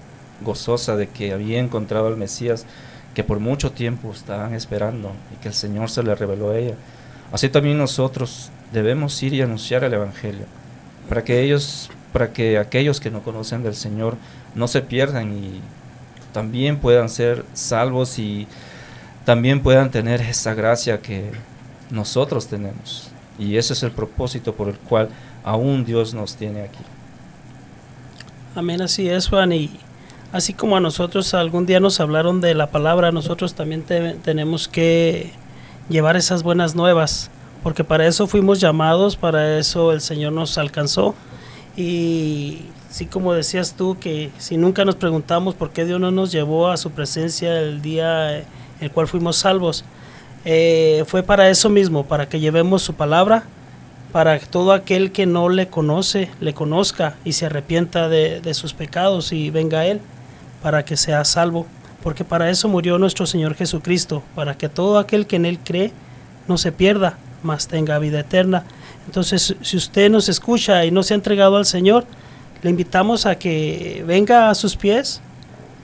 [0.43, 2.65] gozosa de que había encontrado al Mesías
[3.13, 6.77] que por mucho tiempo estaban esperando y que el Señor se le reveló a ella,
[7.33, 10.47] así también nosotros debemos ir y anunciar el Evangelio
[11.09, 14.17] para que ellos, para que aquellos que no conocen del Señor
[14.55, 15.61] no se pierdan y
[16.33, 18.47] también puedan ser salvos y
[19.31, 21.31] también puedan tener esa gracia que
[21.89, 23.13] nosotros tenemos.
[23.39, 25.09] Y ese es el propósito por el cual
[25.45, 26.83] aún Dios nos tiene aquí.
[28.57, 29.53] Amén, así es, Juan.
[29.53, 29.71] Y
[30.33, 35.31] así como a nosotros algún día nos hablaron de la palabra, nosotros también tenemos que
[35.89, 37.31] llevar esas buenas nuevas,
[37.63, 41.15] porque para eso fuimos llamados, para eso el Señor nos alcanzó.
[41.77, 46.33] Y sí, como decías tú, que si nunca nos preguntamos por qué Dios no nos
[46.33, 48.43] llevó a su presencia el día
[48.81, 49.85] el cual fuimos salvos,
[50.45, 53.45] eh, fue para eso mismo, para que llevemos su palabra
[54.13, 58.75] para que todo aquel que no le conoce, le conozca y se arrepienta de, sus
[58.75, 60.01] pecados y venga a Él,
[60.63, 61.67] para que sea salvo.
[62.03, 65.93] Porque para eso murió nuestro Señor Jesucristo, para que todo aquel que en Él cree
[66.49, 68.65] no se pierda, mas tenga vida eterna.
[69.07, 72.05] Entonces, si usted nos escucha y no se ha entregado al Señor,
[72.63, 75.21] le invitamos a que venga a sus pies,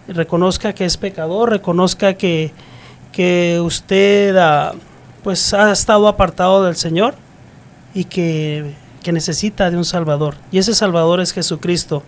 [0.08, 2.52] reconozca que es pecador, reconozca que,
[3.16, 4.36] que usted
[5.24, 7.14] pues ha estado apartado del Señor
[7.94, 8.74] y que,
[9.10, 10.34] necesita de un Salvador.
[10.52, 12.02] Y ese Salvador es Jesucristo.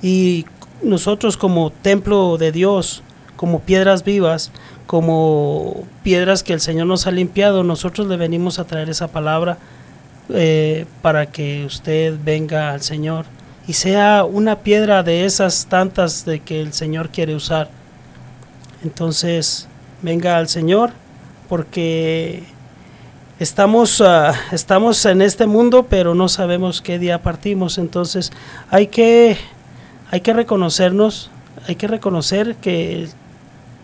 [0.00, 0.46] Y
[0.82, 3.02] nosotros como templo de Dios,
[3.36, 4.50] como piedras vivas,
[4.86, 9.58] como piedras que el Señor nos ha limpiado, nosotros le venimos a traer esa palabra
[10.30, 13.26] eh, para que usted venga al Señor
[13.66, 17.68] y sea una piedra de esas tantas de que el Señor quiere usar.
[18.82, 19.68] Entonces,
[20.02, 20.90] venga al Señor
[21.48, 22.42] porque
[23.38, 27.78] estamos, ah, estamos en este mundo, pero no sabemos qué día partimos.
[27.78, 28.32] Entonces
[28.70, 29.36] hay que,
[30.10, 31.30] hay que reconocernos,
[31.66, 33.08] hay que reconocer que,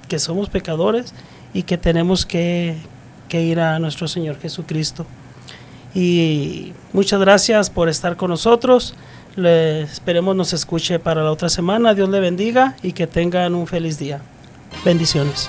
[0.09, 1.15] que somos pecadores
[1.53, 2.77] y que tenemos que,
[3.29, 5.07] que ir a nuestro Señor Jesucristo.
[5.95, 8.95] Y muchas gracias por estar con nosotros.
[9.37, 11.95] Esperemos nos escuche para la otra semana.
[11.95, 14.21] Dios le bendiga y que tengan un feliz día.
[14.85, 15.49] Bendiciones.